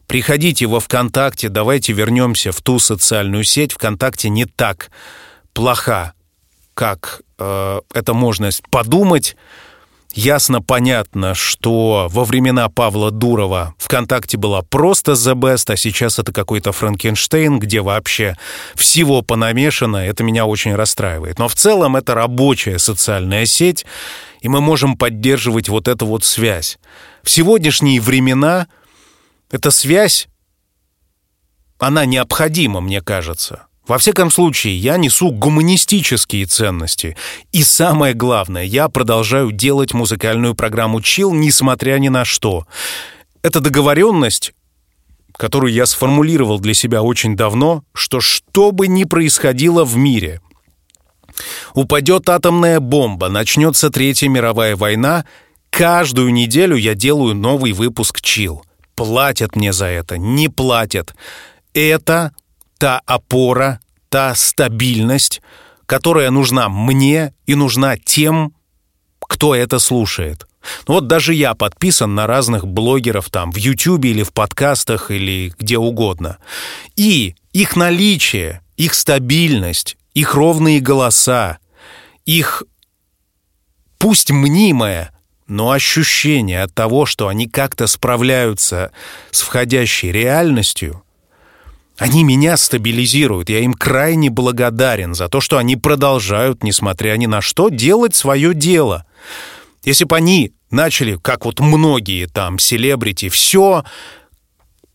приходите 0.08 0.66
во 0.66 0.80
ВКонтакте, 0.80 1.50
давайте 1.50 1.94
вернемся 1.94 2.52
в 2.52 2.62
ту 2.62 2.80
социальную 2.80 3.44
сеть. 3.44 3.74
ВКонтакте 3.74 4.30
не 4.30 4.46
так 4.46 4.92
плоха, 5.54 6.14
как 6.74 7.22
э, 7.38 7.82
это 7.94 8.14
можно 8.14 8.50
подумать. 8.70 9.36
Ясно 10.16 10.60
понятно, 10.62 11.36
что 11.36 12.08
во 12.10 12.26
времена 12.26 12.68
Павла 12.70 13.12
Дурова 13.12 13.76
ВКонтакте 13.78 14.38
была 14.38 14.64
просто 14.64 15.12
The 15.12 15.36
Best, 15.36 15.72
а 15.72 15.78
сейчас 15.78 16.18
это 16.18 16.34
какой-то 16.34 16.72
Франкенштейн, 16.72 17.60
где 17.60 17.82
вообще 17.82 18.36
всего 18.74 19.22
понамешано. 19.22 19.98
Это 19.98 20.24
меня 20.24 20.48
очень 20.48 20.74
расстраивает. 20.74 21.38
Но 21.38 21.48
в 21.48 21.54
целом 21.54 21.96
это 21.96 22.16
рабочая 22.16 22.80
социальная 22.80 23.46
сеть, 23.46 23.86
и 24.42 24.48
мы 24.48 24.62
можем 24.62 24.98
поддерживать 24.98 25.70
вот 25.70 25.88
эту 25.88 26.06
вот 26.06 26.24
связь. 26.24 26.80
В 27.24 27.30
сегодняшние 27.30 28.00
времена 28.00 28.68
эта 29.52 29.72
связь, 29.72 30.28
она 31.78 32.06
необходима, 32.06 32.82
мне 32.82 33.02
кажется. 33.02 33.68
Во 33.88 33.98
всяком 33.98 34.30
случае, 34.30 34.78
я 34.78 34.98
несу 34.98 35.32
гуманистические 35.32 36.46
ценности. 36.46 37.18
И 37.52 37.64
самое 37.64 38.14
главное, 38.14 38.64
я 38.64 38.88
продолжаю 38.88 39.52
делать 39.52 39.94
музыкальную 39.94 40.54
программу 40.54 41.02
«Чил», 41.02 41.34
несмотря 41.34 41.98
ни 41.98 42.10
на 42.10 42.24
что. 42.24 42.68
Это 43.42 43.62
договоренность, 43.62 44.54
которую 45.36 45.74
я 45.74 45.88
сформулировал 45.88 46.60
для 46.60 46.76
себя 46.76 47.02
очень 47.02 47.36
давно, 47.36 47.84
что 47.96 48.20
что 48.20 48.72
бы 48.72 48.88
ни 48.88 49.06
происходило 49.06 49.84
в 49.84 49.96
мире, 49.98 50.42
упадет 51.74 52.30
атомная 52.30 52.80
бомба, 52.80 53.30
начнется 53.30 53.90
Третья 53.90 54.30
мировая 54.30 54.76
война, 54.76 55.26
каждую 55.70 56.32
неделю 56.34 56.76
я 56.76 56.96
делаю 56.96 57.36
новый 57.36 57.72
выпуск 57.72 58.22
«Чил». 58.22 58.64
Платят 58.96 59.56
мне 59.56 59.72
за 59.72 59.86
это, 59.86 60.18
не 60.18 60.50
платят. 60.50 61.16
Это 61.74 62.34
та 62.78 63.02
опора, 63.06 63.80
та 64.10 64.36
стабильность, 64.36 65.42
которая 65.86 66.32
нужна 66.32 66.68
мне 66.68 67.34
и 67.46 67.56
нужна 67.56 67.98
тем, 67.98 68.54
кто 69.22 69.56
это 69.56 69.80
слушает. 69.80 70.46
Ну 70.88 70.96
вот 70.96 71.08
даже 71.08 71.34
я 71.34 71.54
подписан 71.54 72.16
на 72.16 72.28
разных 72.28 72.68
блогеров 72.68 73.30
там 73.30 73.52
в 73.52 73.58
Ютубе 73.58 74.12
или 74.12 74.24
в 74.24 74.34
подкастах 74.34 75.12
или 75.12 75.54
где 75.58 75.78
угодно. 75.78 76.38
И 76.96 77.36
их 77.54 77.76
наличие, 77.76 78.62
их 78.76 78.94
стабильность, 78.94 79.98
их 80.14 80.36
ровные 80.36 80.80
голоса, 80.80 81.60
их 82.26 82.64
пусть 83.98 84.32
мнимое, 84.32 85.14
но 85.48 85.72
ощущение 85.72 86.64
от 86.64 86.74
того, 86.74 87.06
что 87.06 87.28
они 87.28 87.48
как-то 87.48 87.88
справляются 87.88 88.92
с 89.32 89.42
входящей 89.42 90.12
реальностью– 90.12 91.04
они 92.00 92.24
меня 92.24 92.56
стабилизируют. 92.56 93.50
Я 93.50 93.60
им 93.60 93.74
крайне 93.74 94.30
благодарен 94.30 95.14
за 95.14 95.28
то, 95.28 95.42
что 95.42 95.58
они 95.58 95.76
продолжают, 95.76 96.64
несмотря 96.64 97.16
ни 97.18 97.26
на 97.26 97.42
что, 97.42 97.68
делать 97.68 98.16
свое 98.16 98.54
дело. 98.54 99.06
Если 99.84 100.06
бы 100.06 100.16
они 100.16 100.54
начали, 100.72 101.18
как 101.22 101.46
вот 101.46 101.60
многие 101.60 102.28
там, 102.28 102.58
селебрити, 102.58 103.28
все 103.28 103.84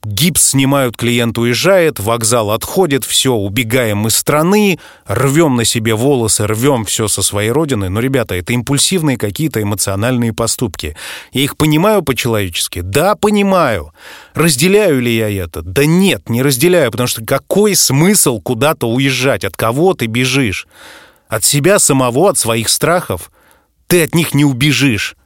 Гипс 0.04 0.50
снимают, 0.50 0.96
клиент 0.96 1.38
уезжает, 1.38 1.98
вокзал 1.98 2.50
отходит, 2.50 3.04
все, 3.04 3.32
убегаем 3.32 4.06
из 4.06 4.16
страны, 4.16 4.78
рвем 5.06 5.56
на 5.56 5.64
себе 5.64 5.94
волосы, 5.94 6.46
рвем 6.46 6.84
все 6.84 7.08
со 7.08 7.22
своей 7.22 7.50
родины. 7.50 7.88
Но, 7.88 8.00
ребята, 8.00 8.34
это 8.34 8.52
импульсивные 8.52 9.16
какие-то 9.16 9.62
эмоциональные 9.62 10.32
поступки. 10.32 10.96
Я 11.32 11.42
их 11.42 11.56
понимаю 11.56 12.02
по-человечески? 12.02 12.80
Да, 12.80 13.14
понимаю. 13.14 13.92
Разделяю 14.34 15.00
ли 15.00 15.16
я 15.16 15.30
это? 15.30 15.62
Да 15.62 15.86
нет, 15.86 16.28
не 16.28 16.42
разделяю, 16.42 16.90
потому 16.90 17.06
что 17.06 17.24
какой 17.24 17.74
смысл 17.74 18.40
куда-то 18.40 18.88
уезжать? 18.88 19.44
От 19.44 19.56
кого 19.56 19.94
ты 19.94 20.06
бежишь? 20.06 20.66
От 21.28 21.44
себя 21.44 21.78
самого, 21.78 22.30
от 22.30 22.38
своих 22.38 22.68
страхов? 22.68 23.30
Ты 23.86 24.02
от 24.02 24.14
них 24.14 24.34
не 24.34 24.44
убежишь. 24.44 25.16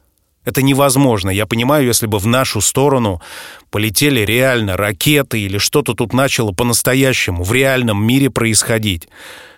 Это 0.49 0.63
невозможно. 0.63 1.29
Я 1.29 1.45
понимаю, 1.45 1.85
если 1.85 2.07
бы 2.07 2.17
в 2.17 2.25
нашу 2.25 2.59
сторону 2.59 3.21
полетели 3.69 4.21
реально 4.21 4.77
ракеты 4.77 5.39
или 5.39 5.59
что-то 5.59 5.93
тут 5.93 6.11
начало 6.11 6.53
по-настоящему 6.53 7.43
в 7.43 7.53
реальном 7.53 8.03
мире 8.03 8.31
происходить. 8.31 9.07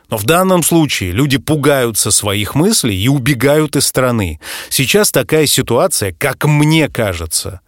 Но 0.09 0.17
в 0.17 0.25
данном 0.25 0.63
случае 0.63 1.11
люди 1.11 1.37
пугаются 1.37 2.11
своих 2.11 2.55
мыслей 2.55 3.01
и 3.01 3.07
убегают 3.07 3.77
из 3.77 3.87
страны. 3.87 4.41
Сейчас 4.67 5.13
такая 5.13 5.45
ситуация, 5.45 6.11
как 6.11 6.43
мне 6.43 6.89
кажется. 6.89 7.61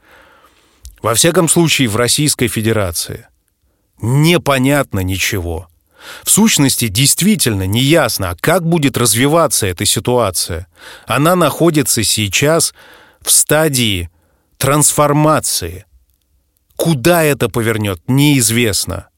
Во 1.02 1.14
всяком 1.14 1.48
случае, 1.48 1.88
в 1.88 1.96
Российской 1.96 2.50
Федерации. 2.50 3.28
Непонятно 4.02 5.00
ничего. 5.00 5.70
В 6.26 6.30
сущности, 6.30 6.90
действительно 6.90 7.66
неясно, 7.66 8.32
а 8.32 8.36
как 8.36 8.68
будет 8.68 8.98
развиваться 8.98 9.66
эта 9.66 9.86
ситуация. 9.86 10.68
Она 11.08 11.38
находится 11.38 12.04
сейчас 12.04 12.74
в 13.24 13.32
стадии 13.32 14.10
трансформации. 14.58 15.86
Куда 16.76 17.24
это 17.24 17.50
повернет, 17.50 18.02
неизвестно. 18.08 19.10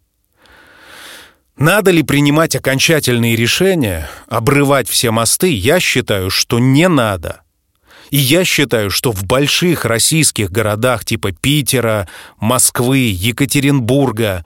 Надо 1.57 1.91
ли 1.91 2.03
принимать 2.03 2.55
окончательные 2.55 3.35
решения, 3.35 4.09
обрывать 4.27 4.89
все 4.89 5.11
мосты, 5.11 5.53
я 5.53 5.79
считаю, 5.79 6.29
что 6.29 6.59
не 6.59 6.89
надо. 6.89 7.41
И 8.09 8.17
я 8.17 8.43
считаю, 8.43 8.91
что 8.91 9.11
в 9.11 9.23
больших 9.23 9.85
российских 9.85 10.51
городах 10.51 11.05
типа 11.05 11.31
Питера, 11.31 12.09
Москвы, 12.37 12.97
Екатеринбурга, 12.97 14.45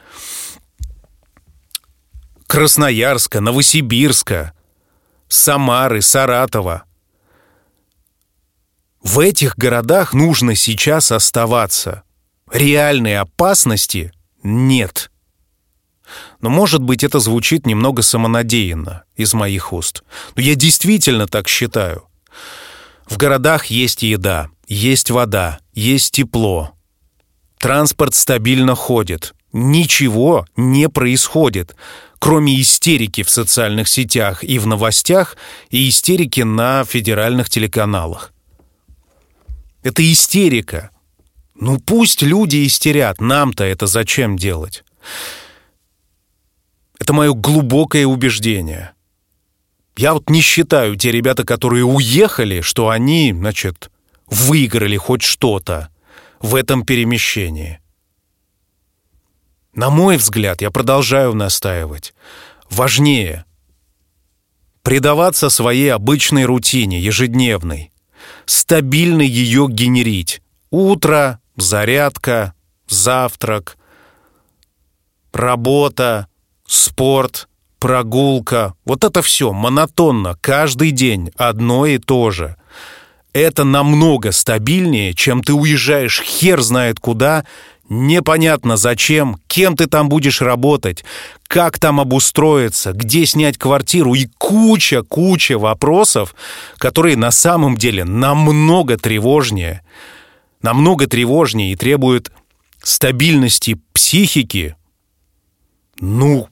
Красноярска, 2.45 3.41
Новосибирска, 3.41 4.53
Самары, 5.27 6.01
Саратова– 6.01 6.83
в 9.01 9.19
этих 9.19 9.57
городах 9.57 10.13
нужно 10.13 10.55
сейчас 10.55 11.11
оставаться. 11.11 12.03
Реальной 12.51 13.17
опасности 13.17 14.11
нет. 14.43 15.11
Но, 16.41 16.49
может 16.49 16.81
быть, 16.81 17.03
это 17.03 17.19
звучит 17.19 17.65
немного 17.65 18.01
самонадеянно 18.01 19.03
из 19.15 19.33
моих 19.33 19.71
уст. 19.73 20.03
Но 20.35 20.41
я 20.41 20.55
действительно 20.55 21.27
так 21.27 21.47
считаю. 21.47 22.03
В 23.07 23.17
городах 23.17 23.67
есть 23.67 24.03
еда, 24.03 24.49
есть 24.67 25.11
вода, 25.11 25.59
есть 25.73 26.11
тепло. 26.11 26.71
Транспорт 27.57 28.15
стабильно 28.15 28.75
ходит. 28.75 29.33
Ничего 29.51 30.45
не 30.55 30.89
происходит, 30.89 31.75
кроме 32.19 32.59
истерики 32.61 33.23
в 33.23 33.29
социальных 33.29 33.87
сетях 33.87 34.43
и 34.43 34.59
в 34.59 34.67
новостях 34.67 35.37
и 35.69 35.89
истерики 35.89 36.41
на 36.41 36.83
федеральных 36.85 37.49
телеканалах. 37.49 38.31
Это 39.83 40.09
истерика. 40.11 40.91
Ну 41.55 41.79
пусть 41.79 42.21
люди 42.21 42.65
истерят, 42.65 43.21
нам-то 43.21 43.63
это 43.63 43.87
зачем 43.87 44.37
делать? 44.37 44.83
Это 46.99 47.13
мое 47.13 47.33
глубокое 47.33 48.05
убеждение. 48.05 48.93
Я 49.97 50.13
вот 50.13 50.29
не 50.29 50.41
считаю 50.41 50.95
те 50.95 51.11
ребята, 51.11 51.43
которые 51.43 51.83
уехали, 51.83 52.61
что 52.61 52.89
они, 52.89 53.33
значит, 53.33 53.91
выиграли 54.27 54.95
хоть 54.97 55.21
что-то 55.21 55.89
в 56.39 56.55
этом 56.55 56.85
перемещении. 56.85 57.79
На 59.73 59.89
мой 59.89 60.17
взгляд, 60.17 60.61
я 60.61 60.71
продолжаю 60.71 61.33
настаивать, 61.33 62.13
важнее 62.69 63.45
предаваться 64.81 65.49
своей 65.49 65.93
обычной 65.93 66.45
рутине, 66.45 66.99
ежедневной, 66.99 67.91
стабильно 68.49 69.21
ее 69.21 69.67
генерить. 69.69 70.41
Утро, 70.71 71.39
зарядка, 71.55 72.55
завтрак, 72.87 73.77
работа, 75.31 76.27
спорт, 76.65 77.47
прогулка. 77.77 78.73
Вот 78.85 79.03
это 79.03 79.21
все 79.21 79.53
монотонно, 79.53 80.35
каждый 80.41 80.89
день 80.89 81.31
одно 81.37 81.85
и 81.85 81.99
то 81.99 82.31
же. 82.31 82.55
Это 83.33 83.63
намного 83.63 84.31
стабильнее, 84.31 85.13
чем 85.13 85.43
ты 85.43 85.53
уезжаешь 85.53 86.21
хер 86.23 86.61
знает 86.61 86.99
куда, 86.99 87.45
непонятно 87.89 88.77
зачем, 88.77 89.39
кем 89.47 89.75
ты 89.75 89.87
там 89.87 90.09
будешь 90.09 90.41
работать, 90.41 91.03
как 91.47 91.79
там 91.79 91.99
обустроиться, 91.99 92.93
где 92.93 93.25
снять 93.25 93.57
квартиру 93.57 94.13
и 94.13 94.27
куча-куча 94.37 95.57
вопросов, 95.57 96.35
которые 96.77 97.17
на 97.17 97.31
самом 97.31 97.77
деле 97.77 98.05
намного 98.05 98.97
тревожнее, 98.97 99.81
намного 100.61 101.07
тревожнее 101.07 101.73
и 101.73 101.75
требуют 101.75 102.31
стабильности 102.81 103.79
психики, 103.91 104.75
ну, 105.99 106.47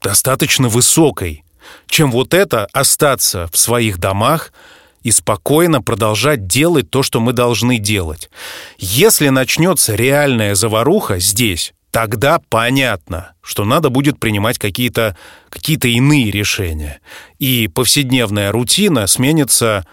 достаточно 0.00 0.68
высокой, 0.68 1.44
чем 1.86 2.10
вот 2.10 2.34
это 2.34 2.66
остаться 2.72 3.48
в 3.52 3.58
своих 3.58 3.98
домах 3.98 4.52
и 5.02 5.10
спокойно 5.10 5.82
продолжать 5.82 6.46
делать 6.46 6.90
то, 6.90 7.02
что 7.02 7.20
мы 7.20 7.32
должны 7.32 7.78
делать. 7.78 8.30
Если 8.78 9.28
начнется 9.28 9.94
реальная 9.94 10.54
заваруха 10.54 11.18
здесь, 11.18 11.74
тогда 11.90 12.40
понятно, 12.48 13.34
что 13.42 13.64
надо 13.64 13.90
будет 13.90 14.18
принимать 14.18 14.58
какие-то 14.58 15.16
какие 15.50 15.78
иные 15.78 16.30
решения. 16.30 17.00
И 17.38 17.68
повседневная 17.68 18.52
рутина 18.52 19.06
сменится 19.06 19.86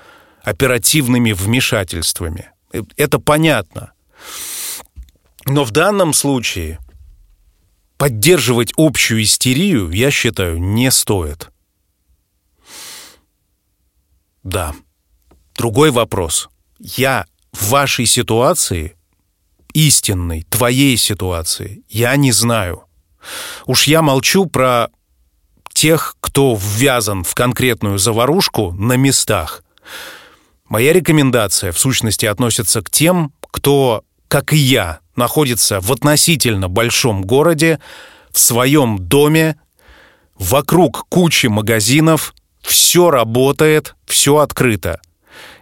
оперативными 0.43 1.31
вмешательствами. 1.31 2.51
Это 2.97 3.19
понятно. 3.19 3.91
Но 5.45 5.63
в 5.63 5.71
данном 5.71 6.13
случае 6.13 6.79
поддерживать 7.97 8.71
общую 8.77 9.23
истерию, 9.23 9.89
я 9.89 10.09
считаю, 10.09 10.59
не 10.59 10.89
стоит. 10.89 11.49
Да. 14.43 14.73
Другой 15.59 15.91
вопрос. 15.91 16.47
Я 16.79 17.25
в 17.51 17.71
вашей 17.71 18.05
ситуации, 18.05 18.95
истинной, 19.73 20.43
твоей 20.43 20.95
ситуации, 20.95 21.83
я 21.89 22.15
не 22.15 22.31
знаю. 22.31 22.85
Уж 23.65 23.83
я 23.87 24.01
молчу 24.01 24.45
про 24.45 24.87
тех, 25.73 26.15
кто 26.21 26.57
ввязан 26.57 27.25
в 27.25 27.35
конкретную 27.35 27.97
заварушку 27.97 28.71
на 28.71 28.93
местах. 28.93 29.65
Моя 30.63 30.93
рекомендация, 30.93 31.73
в 31.73 31.77
сущности, 31.77 32.25
относится 32.25 32.81
к 32.81 32.89
тем, 32.89 33.33
кто, 33.51 34.05
как 34.29 34.53
и 34.53 34.57
я, 34.57 34.99
находится 35.17 35.81
в 35.81 35.91
относительно 35.91 36.69
большом 36.69 37.21
городе, 37.23 37.81
в 38.31 38.39
своем 38.39 38.97
доме, 38.97 39.59
вокруг 40.35 41.05
кучи 41.09 41.47
магазинов, 41.47 42.33
все 42.61 43.11
работает, 43.11 43.95
все 44.05 44.37
открыто. 44.37 45.01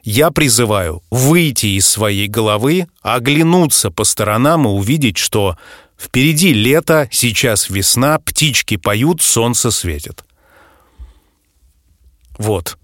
Я 0.03 0.31
призываю 0.31 1.03
выйти 1.11 1.77
из 1.77 1.87
своей 1.87 2.27
головы, 2.27 2.87
оглянуться 3.01 3.91
по 3.91 4.03
сторонам 4.03 4.65
и 4.65 4.69
увидеть, 4.69 5.17
что 5.17 5.57
впереди 5.97 6.53
лето, 6.53 7.07
сейчас 7.11 7.69
весна, 7.69 8.19
птички 8.19 8.77
поют, 8.77 9.21
солнце 9.21 9.71
светит. 9.71 10.23
Вот. 12.37 12.77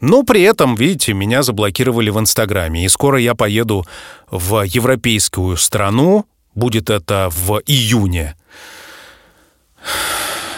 Но 0.00 0.22
при 0.22 0.42
этом, 0.42 0.74
видите, 0.74 1.12
меня 1.12 1.42
заблокировали 1.42 2.10
в 2.10 2.18
Инстаграме, 2.18 2.84
и 2.84 2.88
скоро 2.88 3.18
я 3.18 3.34
поеду 3.34 3.84
в 4.30 4.62
европейскую 4.62 5.56
страну, 5.56 6.26
будет 6.54 6.90
это 6.90 7.28
в 7.30 7.60
июне. 7.66 8.36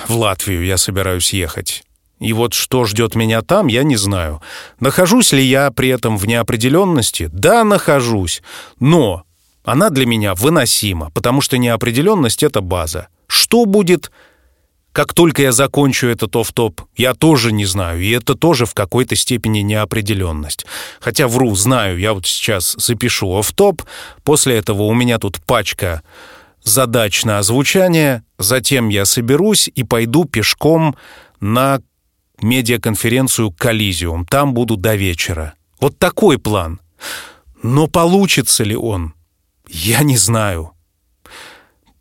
В 0.08 0.16
Латвию 0.16 0.64
я 0.64 0.76
собираюсь 0.76 1.32
ехать. 1.32 1.84
И 2.20 2.32
вот 2.32 2.52
что 2.52 2.84
ждет 2.84 3.14
меня 3.14 3.42
там, 3.42 3.66
я 3.66 3.82
не 3.82 3.96
знаю. 3.96 4.40
Нахожусь 4.78 5.32
ли 5.32 5.42
я 5.42 5.70
при 5.70 5.88
этом 5.88 6.16
в 6.16 6.26
неопределенности? 6.26 7.28
Да, 7.32 7.64
нахожусь. 7.64 8.42
Но 8.78 9.24
она 9.64 9.90
для 9.90 10.06
меня 10.06 10.34
выносима, 10.34 11.10
потому 11.10 11.40
что 11.40 11.58
неопределенность— 11.58 12.42
это 12.44 12.60
база. 12.60 13.08
Что 13.26 13.64
будет 13.64 14.10
как 14.92 15.14
только 15.14 15.42
я 15.42 15.52
закончу 15.52 16.08
этот 16.08 16.34
оф-топ, 16.34 16.82
я 16.96 17.14
тоже 17.14 17.52
не 17.52 17.64
знаю, 17.64 18.02
и 18.02 18.10
это 18.10 18.34
тоже 18.34 18.66
в 18.66 18.74
какой-то 18.74 19.14
степени 19.14 19.60
неопределенность. 19.60 20.66
Хотя 20.98 21.28
вру, 21.28 21.54
знаю, 21.54 21.98
я 21.98 22.12
вот 22.12 22.26
сейчас 22.26 22.74
запишу 22.76 23.32
оф-топ, 23.38 23.82
после 24.24 24.56
этого 24.56 24.82
у 24.82 24.94
меня 24.94 25.18
тут 25.18 25.40
пачка 25.46 26.02
задач 26.64 27.24
на 27.24 27.38
озвучание, 27.38 28.24
затем 28.38 28.88
я 28.88 29.04
соберусь 29.04 29.70
и 29.72 29.84
пойду 29.84 30.24
пешком 30.24 30.96
на 31.38 31.80
медиаконференцию 32.42 33.52
«Коллизиум». 33.52 34.26
Там 34.26 34.54
буду 34.54 34.76
до 34.76 34.94
вечера. 34.94 35.54
Вот 35.80 35.98
такой 35.98 36.38
план. 36.38 36.80
Но 37.62 37.86
получится 37.86 38.64
ли 38.64 38.76
он? 38.76 39.14
Я 39.68 40.02
не 40.02 40.16
знаю. 40.16 40.72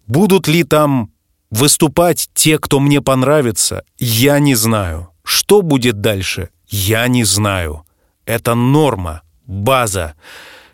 Будут 0.08 0.47
ли 0.47 0.63
там 0.63 1.12
Выступать 1.52 2.30
те, 2.34 2.60
кто 2.60 2.80
мне 2.80 3.02
понравится, 3.02 3.84
я 3.97 4.39
не 4.39 4.54
знаю. 4.56 5.10
Что 5.23 5.62
будет 5.62 5.99
дальше, 5.99 6.49
я 6.67 7.08
не 7.08 7.23
знаю. 7.23 7.86
Это 8.25 8.54
норма, 8.54 9.23
база. 9.45 10.15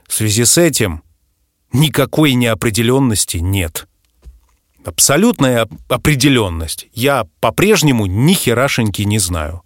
В 0.06 0.14
связи 0.14 0.44
с 0.44 0.58
этим 0.58 1.02
никакой 1.72 2.34
неопределенности 2.34 3.38
нет. 3.38 3.88
Абсолютная 4.86 5.68
определенность. 5.90 6.88
Я 6.94 7.26
по-прежнему 7.40 8.06
ни 8.06 8.34
херашеньки 8.34 9.02
не 9.02 9.20
знаю. 9.20 9.64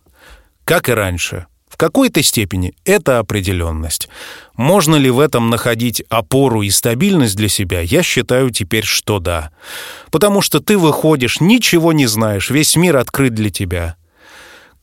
Как 0.63 0.89
и 0.89 0.93
раньше 0.93 1.47
какой-то 1.79 2.21
степени 2.21 2.73
это 2.83 3.19
определенность. 3.19 4.09
Можно 4.55 4.97
ли 4.97 5.09
в 5.09 5.19
этом 5.19 5.49
находить 5.49 6.03
опору 6.09 6.61
и 6.61 6.69
стабильность 6.69 7.37
для 7.37 7.47
себя? 7.47 7.79
Я 7.79 8.03
считаю 8.03 8.51
теперь, 8.51 8.83
что 8.83 9.19
да. 9.19 9.51
Потому 10.11 10.41
что 10.41 10.59
ты 10.59 10.77
выходишь, 10.77 11.39
ничего 11.39 11.93
не 11.93 12.05
знаешь, 12.05 12.49
весь 12.49 12.75
мир 12.75 12.97
открыт 12.97 13.33
для 13.33 13.49
тебя. 13.49 13.95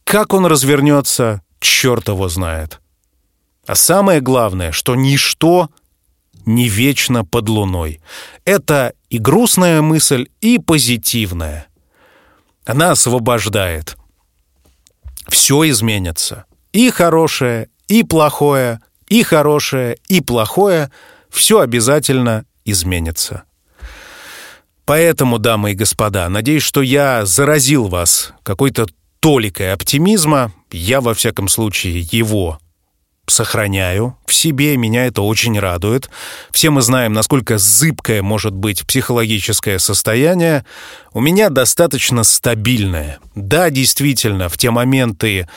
Как 0.05 0.33
он 0.33 0.47
развернется, 0.47 1.43
черт 1.61 2.09
его 2.09 2.31
знает. 2.31 2.81
А 3.67 3.75
самое 3.75 4.23
главное, 4.23 4.73
что 4.73 4.95
ничто 4.95 5.69
не 6.47 6.69
вечно 6.69 7.25
под 7.25 7.49
луной. 7.49 8.01
Это 8.45 8.95
и 9.11 9.19
грустная 9.19 9.83
мысль, 9.83 10.29
и 10.41 10.59
позитивная. 10.59 11.67
Она 12.65 12.93
освобождает. 12.93 13.97
Все 15.29 15.69
изменится. 15.69 16.47
И 16.73 16.91
хорошее, 16.91 17.69
и 17.89 18.03
плохое, 18.03 18.81
и 19.09 19.23
хорошее, 19.23 19.99
и 20.09 20.21
плохое— 20.21 20.91
все 21.31 21.61
обязательно 21.61 22.47
изменится. 22.65 23.43
Поэтому, 24.87 25.39
дамы 25.39 25.73
и 25.73 25.75
господа, 25.75 26.29
надеюсь, 26.29 26.63
что 26.63 26.81
я 26.81 27.27
заразил 27.27 27.89
вас 27.89 28.33
какой-то 28.43 28.87
толикой 29.21 29.73
оптимизма. 29.73 30.53
Я, 30.71 31.01
во 31.01 31.13
всяком 31.13 31.49
случае, 31.49 32.01
его 32.11 32.59
сохраняю 33.27 34.17
в 34.27 34.35
себе, 34.35 34.77
меня 34.77 35.07
это 35.07 35.23
очень 35.23 35.59
радует. 35.59 36.09
Все 36.53 36.71
мы 36.71 36.83
знаем, 36.83 37.13
насколько 37.13 37.59
зыбкое 37.59 38.23
может 38.23 38.55
быть 38.55 38.87
психологическое 38.87 39.79
состояние. 39.79 40.65
У 41.13 41.21
меня 41.21 41.51
достаточно 41.51 42.25
стабильное. 42.25 43.19
Да, 43.35 43.71
действительно, 43.71 44.49
в 44.49 44.57
те 44.59 44.71
моменты, 44.71 45.49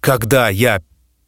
когда 0.00 0.48
я 0.48 0.80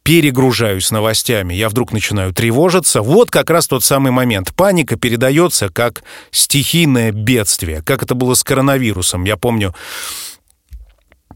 перегружаюсь 0.03 0.91
новостями, 0.91 1.55
я 1.55 1.67
вдруг 1.67 1.91
начинаю 1.91 2.31
тревожиться. 2.31 3.01
Вот 3.01 3.31
как 3.31 3.49
раз 3.49 3.67
тот 3.67 3.83
самый 3.83 4.11
момент. 4.11 4.53
Паника 4.53 4.97
передается 4.97 5.69
как 5.69 6.03
стихийное 6.29 7.11
бедствие, 7.11 7.81
как 7.81 8.03
это 8.03 8.13
было 8.13 8.35
с 8.35 8.43
коронавирусом. 8.43 9.23
Я 9.23 9.35
помню, 9.35 9.73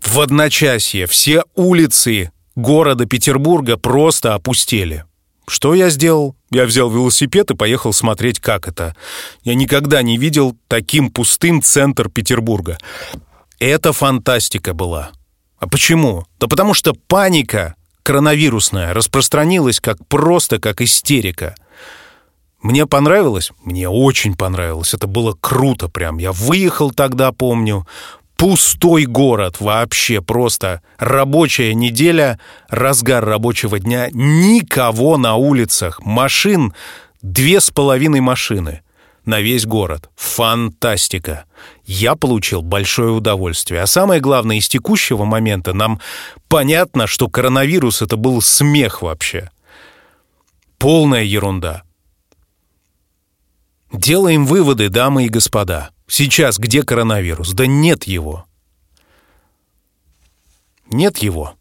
в 0.01 0.19
одночасье 0.19 1.07
все 1.07 1.43
улицы 1.55 2.31
города 2.61 3.05
Петербурга 3.05 3.77
просто 3.77 4.35
опустели. 4.35 5.05
Что 5.47 5.73
я 5.73 5.89
сделал? 5.89 6.35
Я 6.51 6.65
взял 6.65 6.89
велосипед 6.91 7.49
и 7.51 7.55
поехал 7.55 7.91
смотреть, 7.91 8.39
как 8.39 8.67
это. 8.67 8.95
Я 9.43 9.55
никогда 9.55 10.03
не 10.03 10.17
видел 10.17 10.55
таким 10.67 11.09
пустым 11.09 11.63
центр 11.63 12.09
Петербурга. 12.09 12.77
Это 13.59 13.91
фантастика 13.91 14.73
была. 14.73 15.11
А 15.57 15.67
почему? 15.67 16.25
Да 16.39 16.47
потому 16.47 16.73
что 16.73 16.93
паника 16.93 17.75
коронавирусная 18.03 18.93
распространилась 18.93 19.79
как 19.79 19.97
просто 20.07 20.59
как 20.59 20.81
истерика. 20.81 21.55
Мне 22.61 22.85
понравилось? 22.85 23.51
Мне 23.63 23.89
очень 23.89 24.35
понравилось. 24.35 24.93
Это 24.93 25.07
было 25.07 25.35
круто 25.39 25.87
прям. 25.87 26.17
Я 26.17 26.31
выехал 26.31 26.91
тогда, 26.91 27.31
помню. 27.31 27.87
Пустой 28.39 29.03
город 29.03 29.57
вообще 29.59 30.21
просто. 30.21 30.81
Рабочая 30.97 31.73
неделя, 31.73 32.39
разгар 32.69 33.25
рабочего 33.25 33.79
дня. 33.79 34.07
Никого 34.13 35.17
на 35.17 35.35
улицах. 35.35 35.99
Машин 36.05 36.73
две 37.21 37.59
с 37.59 37.69
половиной 37.69 38.21
машины 38.21 38.81
на 39.25 39.41
весь 39.41 39.65
город. 39.65 40.09
Фантастика! 40.15 41.43
Я 41.83 42.15
получил 42.15 42.61
большое 42.61 43.11
удовольствие. 43.11 43.81
А 43.81 43.87
самое 43.87 44.21
главное, 44.21 44.55
из 44.55 44.69
текущего 44.69 45.25
момента 45.25 45.73
нам 45.73 45.99
понятно, 46.47 47.07
что 47.07 47.27
коронавирус— 47.27 48.01
это 48.03 48.15
был 48.15 48.41
смех 48.41 49.01
вообще. 49.01 49.51
Полная 50.77 51.23
ерунда. 51.23 51.83
Делаем 53.91 54.45
выводы, 54.45 54.87
дамы 54.87 55.25
и 55.25 55.29
господа. 55.29 55.89
Сейчас 56.09 56.57
где 56.57 56.81
коронавирус? 56.81 57.53
Да 57.53 57.67
нет 57.67 58.05
его. 58.05 58.45
Нет 60.89 61.19
его. 61.19 61.53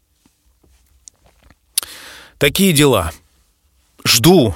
Такие 2.39 2.73
дела. 2.73 3.11
Жду 4.03 4.55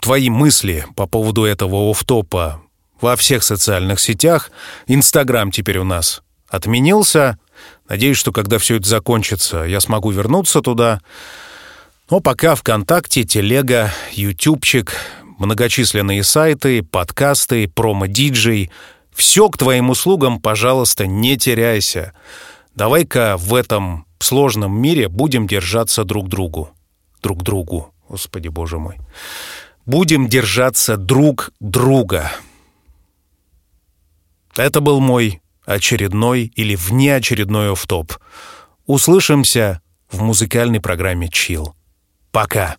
твои 0.00 0.30
мысли 0.30 0.86
по 0.96 1.06
поводу 1.06 1.44
этого 1.44 1.90
офтопа 1.90 2.62
во 3.00 3.16
всех 3.16 3.42
социальных 3.42 4.00
сетях. 4.00 4.50
Инстаграм 4.86 5.50
теперь 5.50 5.78
у 5.78 5.84
нас 5.84 6.22
отменился. 6.48 7.38
Надеюсь, 7.88 8.16
что 8.16 8.32
когда 8.32 8.58
все 8.58 8.76
это 8.76 8.88
закончится, 8.88 9.64
я 9.64 9.80
смогу 9.80 10.10
вернуться 10.10 10.62
туда. 10.62 11.02
Но 12.08 12.20
пока 12.20 12.54
ВКонтакте, 12.54 13.24
Телега, 13.24 13.92
Ютубчик, 14.12 14.94
многочисленные 15.38 16.22
сайты, 16.22 16.82
подкасты, 16.82 17.68
промо-диджей. 17.68 18.70
Все 19.14 19.48
к 19.48 19.56
твоим 19.56 19.90
услугам, 19.90 20.40
пожалуйста, 20.40 21.06
не 21.06 21.36
теряйся. 21.36 22.12
Давай-ка 22.74 23.36
в 23.38 23.54
этом 23.54 24.06
сложном 24.18 24.78
мире 24.80 25.08
будем 25.08 25.46
держаться 25.46 26.04
друг 26.04 26.28
другу. 26.28 26.70
Друг 27.22 27.42
другу. 27.42 27.92
Господи, 28.08 28.48
боже 28.48 28.78
мой. 28.78 28.96
Будем 29.84 30.28
держаться 30.28 30.96
друг 30.96 31.52
друга. 31.60 32.32
Это 34.56 34.80
был 34.80 35.00
мой 35.00 35.40
очередной 35.64 36.52
или 36.54 36.76
внеочередной 36.76 37.72
офтоп. 37.72 38.14
Услышимся 38.86 39.80
в 40.10 40.22
музыкальной 40.22 40.80
программе 40.80 41.28
«Чил». 41.28 41.74
Пока. 42.30 42.76